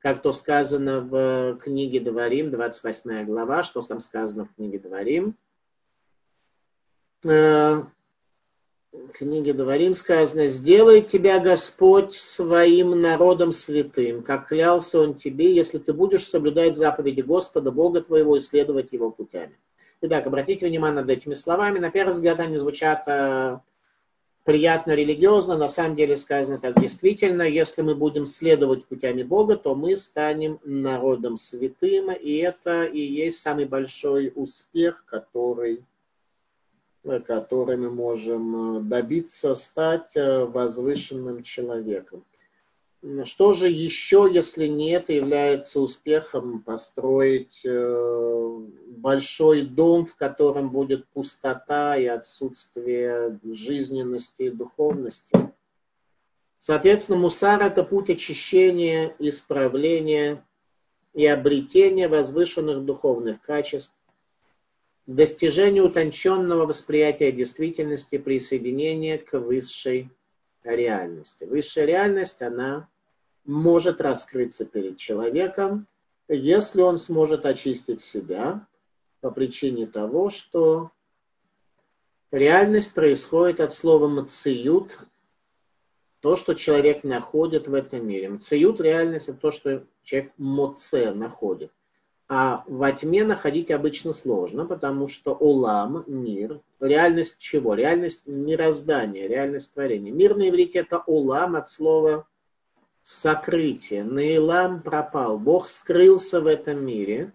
[0.00, 5.36] как то сказано в книге Дворим, 28 глава, что там сказано в книге Дворим.
[9.12, 15.92] Книге Дворим сказано, «Сделай тебя Господь своим народом святым, как клялся Он тебе, если ты
[15.92, 19.58] будешь соблюдать заповеди Господа, Бога твоего, и следовать Его путями».
[20.00, 21.78] Итак, обратите внимание над этими словами.
[21.78, 23.58] На первый взгляд они звучат э,
[24.44, 26.80] приятно религиозно, на самом деле сказано так.
[26.80, 33.00] Действительно, если мы будем следовать путями Бога, то мы станем народом святым, и это и
[33.00, 35.84] есть самый большой успех, который
[37.26, 42.24] которыми можем э, добиться стать э, возвышенным человеком.
[43.24, 48.58] Что же еще, если не это является успехом построить э,
[48.96, 55.38] большой дом, в котором будет пустота и отсутствие жизненности и духовности?
[56.58, 60.44] Соответственно, мусар– это путь очищения, исправления
[61.14, 63.94] и обретения возвышенных духовных качеств,
[65.08, 70.10] достижение утонченного восприятия действительности присоединения к высшей
[70.62, 71.44] реальности.
[71.44, 72.88] Высшая реальность, она
[73.46, 75.86] может раскрыться перед человеком,
[76.28, 78.66] если он сможет очистить себя
[79.22, 80.90] по причине того, что
[82.30, 84.98] реальность происходит от слова «мациют»,
[86.20, 88.28] то, что человек находит в этом мире.
[88.28, 91.72] Мациют– реальность– это то, что человек моце находит.
[92.30, 97.72] А во тьме находить обычно сложно, потому что улам, мир, реальность чего?
[97.72, 100.12] Реальность мироздания, реальность творения.
[100.12, 102.26] Мир на иврите это улам от слова
[103.02, 104.04] сокрытие.
[104.04, 105.38] Наилам пропал.
[105.38, 107.32] Бог скрылся в этом мире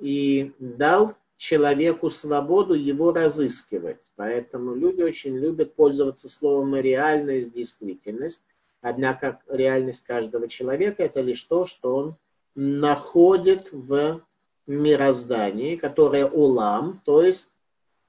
[0.00, 4.10] и дал человеку свободу его разыскивать.
[4.16, 8.42] Поэтому люди очень любят пользоваться словом реальность, действительность.
[8.80, 12.16] Однако реальность каждого человека это лишь то, что он
[12.54, 14.22] находит в
[14.66, 17.48] мироздании, которое улам, то есть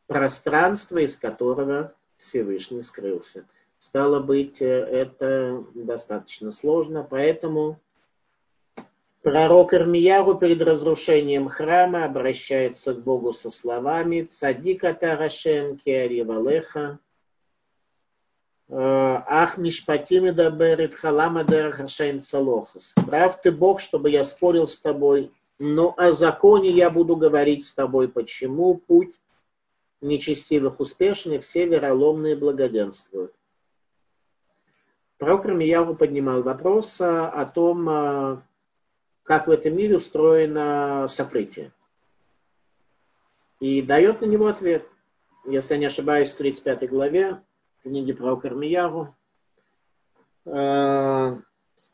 [0.07, 3.45] пространство, из которого Всевышний скрылся.
[3.79, 7.79] Стало быть, э, это достаточно сложно, поэтому
[9.21, 16.99] пророк Ирмияру перед разрушением храма обращается к Богу со словами «Цадика Тарашем Киаривалеха,
[18.69, 22.93] Ах Мишпатим и Даберет Халама Дарахашаем Цалохас».
[23.05, 27.73] Прав ты Бог, чтобы я спорил с тобой, но о законе я буду говорить с
[27.73, 28.07] тобой.
[28.07, 29.19] Почему путь
[30.01, 33.33] нечестивых успешный, все вероломные благоденствуют.
[35.17, 38.43] Пророк Рамияву поднимал вопрос а, о том, а,
[39.23, 41.71] как в этом мире устроено сокрытие.
[43.59, 44.87] И дает на него ответ.
[45.45, 47.41] Если я не ошибаюсь, в 35 главе
[47.85, 49.15] книги про Кармияру.
[50.47, 51.37] А,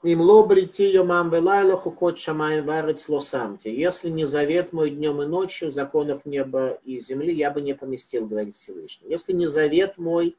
[0.04, 3.68] им лобрити йомам велайла хукот шамаем варец лосамти.
[3.68, 8.26] Если не завет мой днем и ночью, законов неба и земли, я бы не поместил,
[8.26, 9.10] говорит Всевышний.
[9.10, 10.38] Если не завет мой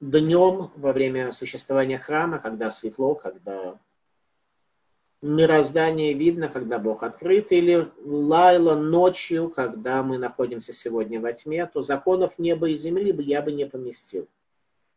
[0.00, 3.80] днем во время существования храма, когда светло, когда
[5.20, 11.82] мироздание видно, когда Бог открыт, или лайла ночью, когда мы находимся сегодня во тьме, то
[11.82, 14.28] законов неба и земли бы я бы не поместил.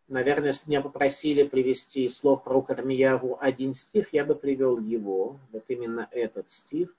[0.08, 5.66] Наверное, если меня попросили привести слов про Кармияру один стих, я бы привел его, вот
[5.68, 6.96] именно этот стих,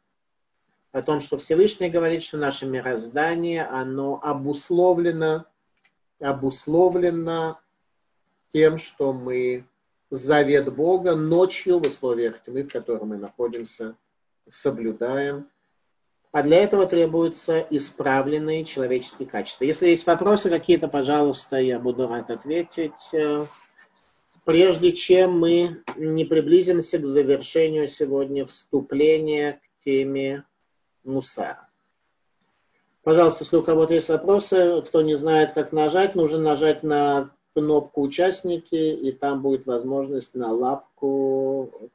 [0.92, 5.46] о том, что Всевышний говорит, что наше мироздание, оно обусловлено,
[6.20, 7.59] обусловлено
[8.52, 9.64] тем, что мы
[10.11, 13.96] завет Бога ночью в условиях тьмы, в которой мы находимся,
[14.46, 15.48] соблюдаем–
[16.39, 19.64] а для этого требуются исправленные человеческие качества.
[19.64, 23.12] Если есть вопросы какие-то, пожалуйста, я буду рад ответить.
[24.45, 30.45] Прежде чем мы не приблизимся к завершению сегодня вступления к теме
[31.03, 31.68] Мусара.
[33.03, 38.03] Пожалуйста, если у кого-то есть вопросы, кто не знает, как нажать, нужно нажать на кнопку
[38.03, 41.91] «Участники», и там будет возможность на лапку,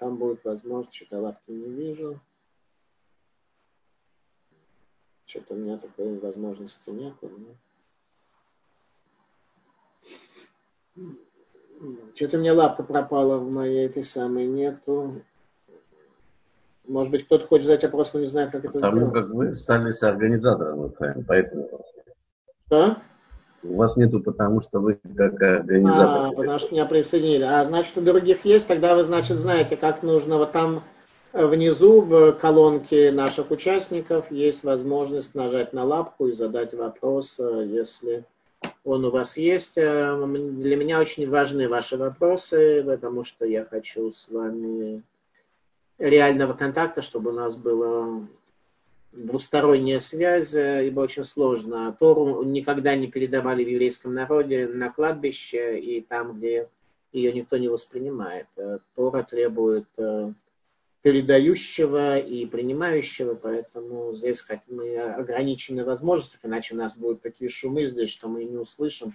[0.00, 2.20] там будет возможность, что-то лапки не вижу.
[5.32, 7.14] Что-то у меня такой возможности нет.
[12.14, 15.22] Что-то у меня лапка пропала в моей этой самой нету.
[16.86, 19.14] Может быть, кто-то хочет задать вопрос, но не знает, как это Потому сделать.
[19.14, 20.92] как вы стали с организатором
[21.26, 21.80] поэтому.
[22.66, 22.98] Что?
[23.62, 26.26] У вас нету, потому что вы как организатор.
[26.26, 27.44] А, потому что меня присоединили.
[27.44, 30.36] А значит, у других есть, тогда вы, значит, знаете, как нужно.
[30.36, 30.82] Вот там
[31.32, 38.24] Внизу в колонке наших участников есть возможность нажать на лапку и задать вопрос, э, если
[38.84, 39.78] он у вас есть.
[39.78, 45.02] Э, для меня очень важны ваши вопросы, потому что я хочу с вами
[45.98, 48.28] реального контакта, чтобы у нас была
[49.12, 51.96] двусторонняя связь, э, ибо очень сложно.
[51.98, 56.68] Тору никогда не передавали в еврейском народе на кладбище и там, где
[57.10, 58.48] ее никто не воспринимает.
[58.94, 59.86] Тора требует
[61.02, 67.84] передающего и принимающего, поэтому здесь как мы ограничены возможности, иначе у нас будут такие шумы
[67.84, 69.12] здесь, что мы не услышим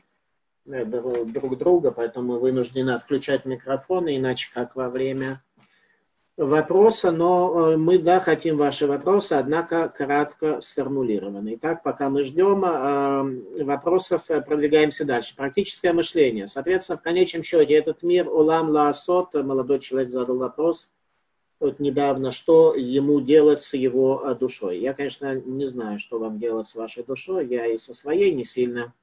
[0.65, 5.41] э, друг друга, поэтому мы вынуждены отключать микрофоны, иначе как во время
[6.35, 11.55] вопроса, но э, мы, да, хотим ваши вопросы, однако кратко сформулированы.
[11.55, 15.37] Итак, пока мы ждем э, вопросов, продвигаемся дальше.
[15.37, 16.47] Практическое мышление.
[16.47, 20.91] Соответственно, в конечном счете, этот мир Улам Лаасот, молодой человек задал вопрос–
[21.59, 24.79] вот недавно, что ему делать с его э, душой.
[24.79, 27.47] Я, конечно, не знаю, что вам делать с вашей душой.
[27.47, 28.93] Я и со своей не сильно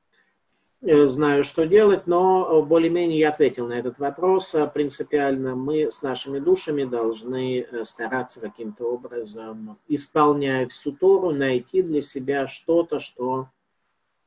[0.80, 4.54] э, знаю, что делать, но более-менее я ответил на этот вопрос.
[4.72, 12.02] Принципиально мы с нашими душами должны э, стараться каким-то образом, исполняя всю Тору, найти для
[12.02, 13.48] себя что-то, что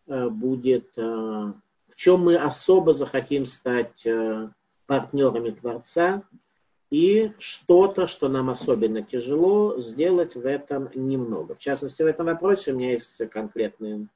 [0.06, 4.08] будет, в чем мы особо захотим стать
[4.86, 6.24] партнерами Творца,
[6.90, 11.56] и что-то, что нам особенно тяжело, сделать в этом немного.
[11.56, 14.08] В частности, в этом вопросе у меня есть конкретное,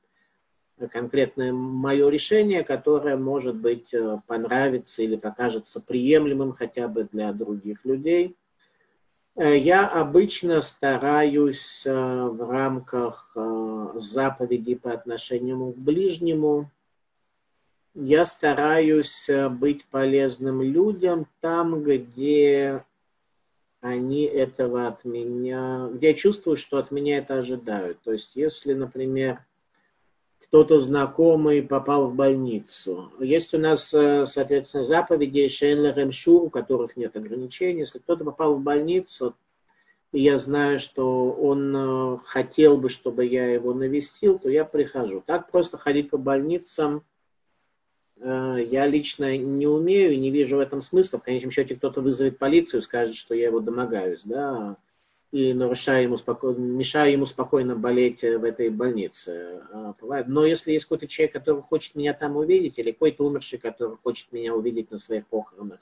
[0.89, 7.83] конкретное мое решение, которое, может быть, э, понравится или покажется приемлемым хотя бы для других
[7.83, 8.37] людей.
[9.35, 13.35] Э, я обычно стараюсь э, в рамках
[13.95, 16.71] заповедей по отношению к ближнему
[17.93, 22.83] я стараюсь э, быть полезным людям там, где
[23.81, 27.99] они этого от меня, где я чувствую, что от меня это ожидают.
[28.03, 29.43] То есть, если, например,
[30.39, 33.11] кто-то знакомый попал в больницу.
[33.19, 37.81] Есть у нас, э, соответственно, заповеди Шейнлерем Шур, у которых нет ограничений.
[37.81, 39.35] Если кто-то попал в больницу,
[40.11, 45.23] и я знаю, что он э, хотел бы, чтобы я его навестил, то я прихожу.
[45.25, 47.03] Так просто ходить по больницам
[48.23, 51.19] я лично не умею не вижу в этом смысла.
[51.19, 54.77] В конечном счете кто-то вызовет полицию, скажет, что я его домогаюсь, да,
[55.31, 59.61] и нарушаю ему спокойно, мешаю ему спокойно болеть в этой больнице.
[59.71, 59.95] А,
[60.27, 64.31] Но если есть какой-то человек, который хочет меня там увидеть, или какой-то умерший, который хочет
[64.33, 65.79] меня увидеть на своих похоронах,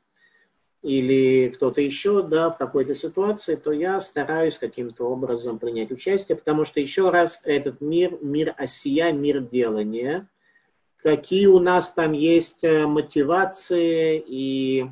[0.81, 6.63] или кто-то еще, да, в какой-то ситуации, то я стараюсь каким-то образом принять участие, потому
[6.63, 10.29] что еще раз этот мир, мир осия, мир делания,
[11.03, 14.85] какие у нас там есть э, мотивации и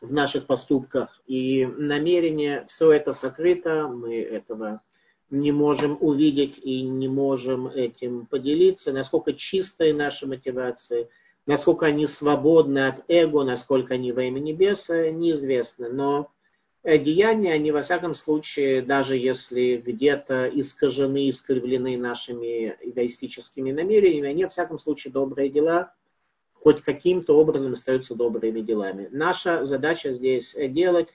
[0.00, 4.80] в наших поступках и намерения, все это сокрыто, мы этого
[5.30, 11.08] не можем увидеть и не можем этим поделиться, насколько чистые наши мотивации–
[11.48, 15.88] Насколько они свободны от эго, насколько они во имя небеса, неизвестно.
[15.88, 16.30] Но
[16.96, 24.50] деяния, они во всяком случае, даже если где-то искажены, искривлены нашими эгоистическими намерениями, они во
[24.50, 25.92] всяком случае добрые дела,
[26.54, 29.08] хоть каким-то образом остаются добрыми делами.
[29.10, 31.08] Наша задача здесь делать,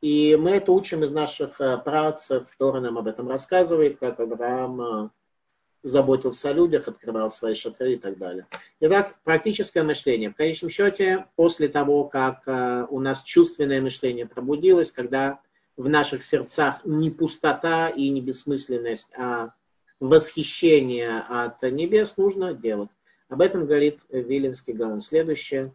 [0.00, 4.80] и мы это учим из наших э, працев, Тора нам об этом рассказывает, как Авраам
[4.80, 5.10] э,
[5.82, 8.46] заботился о людях, открывал свои шатры и так далее.
[8.80, 10.30] Итак, практическое мышление.
[10.30, 15.40] В конечном счете, после того, как э, у нас чувственное мышление пробудилось, когда
[15.76, 19.50] в наших сердцах не пустота и не бессмысленность, а
[20.00, 22.90] восхищение от небес, нужно делать.
[23.28, 25.00] Об этом говорит Виленский Гаон.
[25.00, 25.72] Следующее.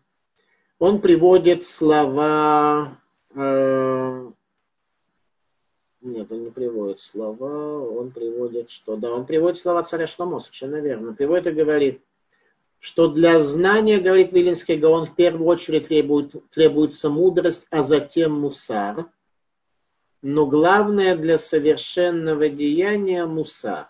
[0.79, 2.99] Он приводит слова
[3.33, 4.31] э,
[6.01, 8.95] нет, он не приводит слова, он приводит что?
[8.95, 11.13] Да, он приводит слова царя Шломо, совершенно верно.
[11.13, 12.01] Приводит и говорит,
[12.79, 19.07] что для знания, говорит Вилинский Гаон, в первую очередь требует, требуется мудрость, а затем мусар.
[20.21, 23.89] Но главное для совершенного деяния мусар.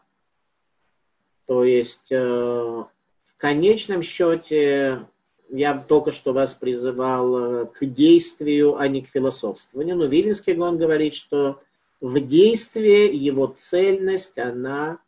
[1.45, 2.89] То есть э, в
[3.37, 5.07] конечном счете
[5.49, 9.95] я только что вас призывал э, к действию, а не к философствованию.
[9.95, 11.61] Но Вилинский Гаон говорит, что
[11.99, 14.99] в действии его цельность, она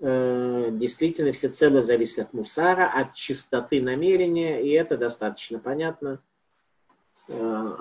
[0.00, 6.20] э, действительно всецело зависит от мусара, от чистоты намерения, и это достаточно понятно.
[7.28, 7.76] Э,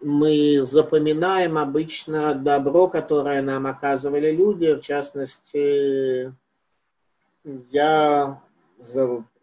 [0.00, 6.32] мы запоминаем обычно добро, которое нам оказывали люди, в частности,
[7.44, 8.40] я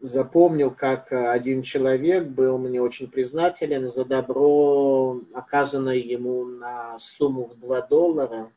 [0.00, 7.58] запомнил, как один человек был мне очень признателен за добро, оказанное ему на сумму в
[7.58, 8.50] 2 доллара.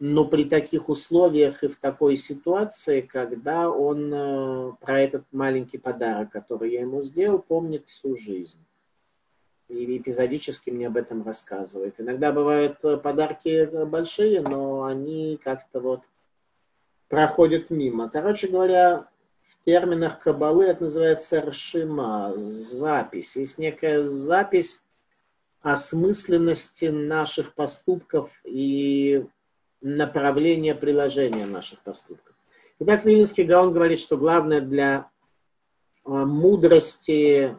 [0.00, 6.30] Но при таких условиях и в такой ситуации, когда он э, про этот маленький подарок,
[6.30, 8.58] который я ему сделал, помнит всю жизнь.
[9.68, 11.94] И эпизодически мне об этом рассказывает.
[11.98, 16.02] Иногда бывают э, подарки большие, но они как-то вот
[17.08, 18.10] проходят мимо.
[18.10, 19.08] Короче говоря,
[19.48, 23.36] в терминах Кабалы это называется ршима, запись.
[23.36, 24.82] Есть некая запись
[25.62, 29.24] осмысленности наших поступков и
[29.80, 32.34] направления приложения наших поступков.
[32.80, 35.10] Итак, Вильнинский Гаон говорит, что главное для
[36.04, 37.56] э, мудрости,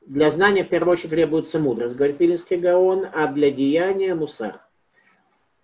[0.00, 4.62] для знания в первую очередь требуется мудрость, говорит Вильнинский Гаон, а для деяния мусар.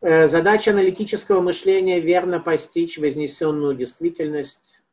[0.04, 4.84] Э, задача аналитического мышления верно постичь вознесенную действительность,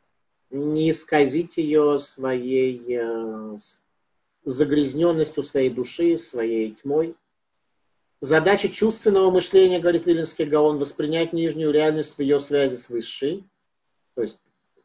[0.50, 3.58] не исказить ее своей э,
[4.46, 7.18] загрязненностью своей души, своей тьмой.
[8.22, 13.44] Задача чувственного мышления, говорит Виленский Гаон, воспринять нижнюю реальность в ее связи с высшей.
[14.16, 14.40] То есть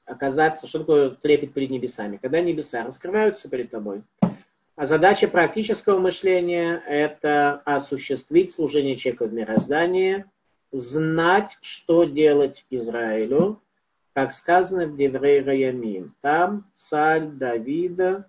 [0.07, 2.19] оказаться, что такое трепет перед небесами?
[2.21, 4.03] Когда небеса раскрываются перед тобой–
[4.77, 10.27] а задача практического мышления– это осуществить служение человека в мироздании,
[10.71, 13.61] знать, что делать Израилю,
[14.13, 16.15] как сказано в Деврей Раямим.
[16.21, 18.29] Там царь Давида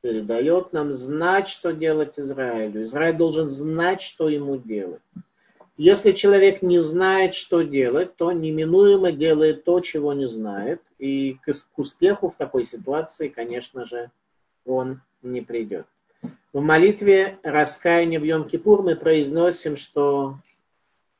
[0.00, 2.82] передает нам знать, что делать Израилю.
[2.82, 5.02] Израиль должен знать, что ему делать.
[5.76, 10.82] Если человек не знает, что делать, то неминуемо делает то, чего не знает.
[10.98, 14.10] И к успеху в такой ситуации, конечно же,
[14.64, 15.86] он не придет.
[16.52, 20.36] В молитве раскаяния в Йом-Кипур мы произносим, что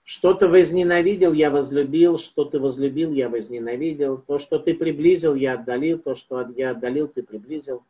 [0.05, 5.55] что ты возненавидел, я возлюбил, что ты возлюбил, я возненавидел, то, что ты приблизил, я
[5.55, 7.85] отдалил, то, что я отдалил, ты приблизил.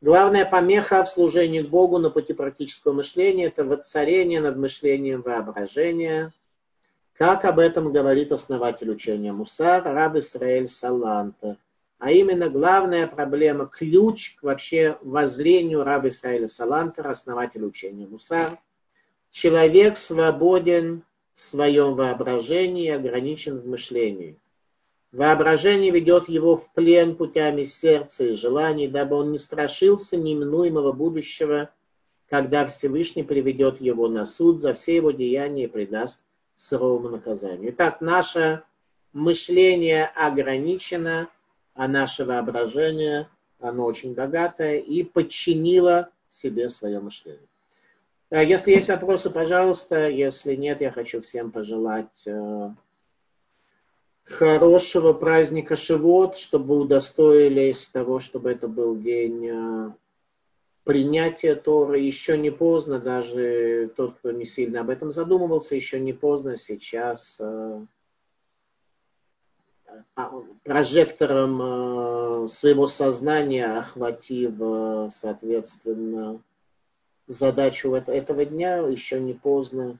[0.00, 6.32] Главная помеха в служении Богу на пути практического мышления– это воцарение над мышлением воображения,
[7.12, 11.58] как об этом говорит основатель учения Мусар, раб Исраэль Саланта–
[12.00, 18.58] а именно главная проблема, ключ к вообще воззрению раба Исраиля Салантера, основателя учения Мусар,
[19.30, 21.04] Человек свободен
[21.34, 24.36] в своем воображении и ограничен в мышлении.
[25.12, 31.70] Воображение ведет его в плен путями сердца и желаний, дабы он не страшился неминуемого будущего,
[32.28, 36.24] когда Всевышний приведет его на суд за все его деяния и придаст
[36.56, 37.70] суровому наказанию.
[37.70, 38.62] Итак, наше
[39.12, 41.28] мышление ограничено,
[41.80, 43.26] а наше воображение,
[43.58, 47.48] оно очень богатое и подчинило себе свое мышление.
[48.30, 50.06] Если есть вопросы, пожалуйста.
[50.10, 52.70] Если нет, я хочу всем пожелать э,
[54.24, 59.90] хорошего праздника Шивот, чтобы удостоились того, чтобы это был день э,
[60.84, 62.00] принятия Торы.
[62.00, 67.40] Еще не поздно, даже тот, кто не сильно об этом задумывался, еще не поздно сейчас
[67.40, 67.86] э, а,
[70.64, 74.54] прожектором своего сознания, охватив,
[75.10, 76.40] соответственно,
[77.26, 79.98] задачу этого дня, еще не поздно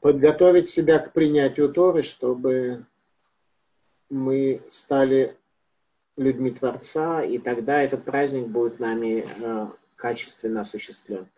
[0.00, 2.86] подготовить себя к принятию Торы, чтобы
[4.10, 5.36] мы стали
[6.16, 9.66] людьми Творца, и тогда этот праздник будет нами э,
[9.96, 11.28] качественно осуществлен.